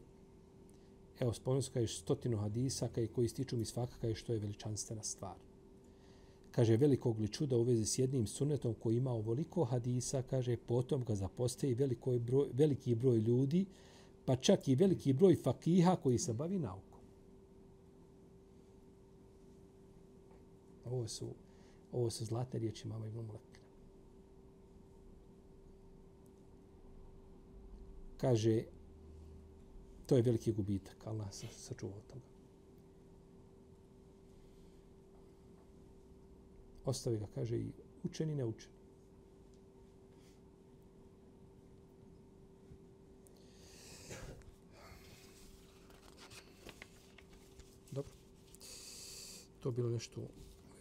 evo, 1.19 1.33
spomenuo 1.33 1.61
se 1.61 1.87
stotinu 1.87 2.37
hadisa 2.37 2.89
koji 3.15 3.27
stiču 3.27 3.57
mi 3.57 3.65
svaka, 3.65 3.95
kaže 4.01 4.15
što 4.15 4.33
je 4.33 4.39
veličanstvena 4.39 5.03
stvar 5.03 5.50
kaže 6.51 6.77
velikog 6.77 7.19
li 7.19 7.27
čuda 7.27 7.57
u 7.57 7.63
vezi 7.63 7.85
s 7.85 7.99
jednim 7.99 8.27
sunetom 8.27 8.73
koji 8.73 8.97
ima 8.97 9.11
ovoliko 9.11 9.63
hadisa, 9.63 10.21
kaže 10.21 10.57
potom 10.57 11.03
ga 11.03 11.15
zapostaje 11.15 11.75
veliko 11.75 12.19
broj, 12.19 12.49
veliki 12.53 12.95
broj 12.95 13.17
ljudi, 13.17 13.65
pa 14.25 14.35
čak 14.35 14.67
i 14.67 14.75
veliki 14.75 15.13
broj 15.13 15.35
fakiha 15.35 15.95
koji 15.95 16.17
se 16.17 16.33
bavi 16.33 16.59
naukom. 16.59 16.99
Ovo 20.85 21.07
su, 21.07 21.27
ovo 21.91 22.09
su 22.09 22.25
zlatne 22.25 22.59
riječi 22.59 22.87
mama 22.87 23.07
Ibn 23.07 23.17
Mulekina. 23.17 23.51
Kaže, 28.17 28.63
to 30.05 30.15
je 30.15 30.21
veliki 30.21 30.51
gubitak, 30.51 31.07
Allah 31.07 31.33
se 31.33 31.47
sačuvao 31.47 32.01
toga. 32.07 32.30
Ostavi 36.86 37.17
ga, 37.17 37.27
kaže, 37.36 37.57
i 37.57 37.71
učeni 38.03 38.36
neučeni. 38.36 38.75
Dobro. 47.91 48.11
To 49.59 49.71
bilo 49.71 49.89
nešto 49.89 50.21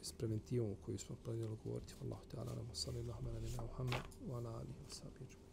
s 0.02 0.12
preventivom 0.12 0.76
koju 0.84 0.98
smo 0.98 1.16
planirali 1.24 1.56
govoriti. 1.64 1.94
Allahu 2.02 2.22
te 2.30 2.36
ala, 2.40 2.56
sallallahu 2.72 3.28
ala 3.28 3.40
nina 3.40 3.62
Muhammed, 3.62 4.02
wa 4.28 4.36
ala 4.36 4.50
alihi 4.50 4.78
wa 4.88 4.94
sahbihi. 4.94 5.49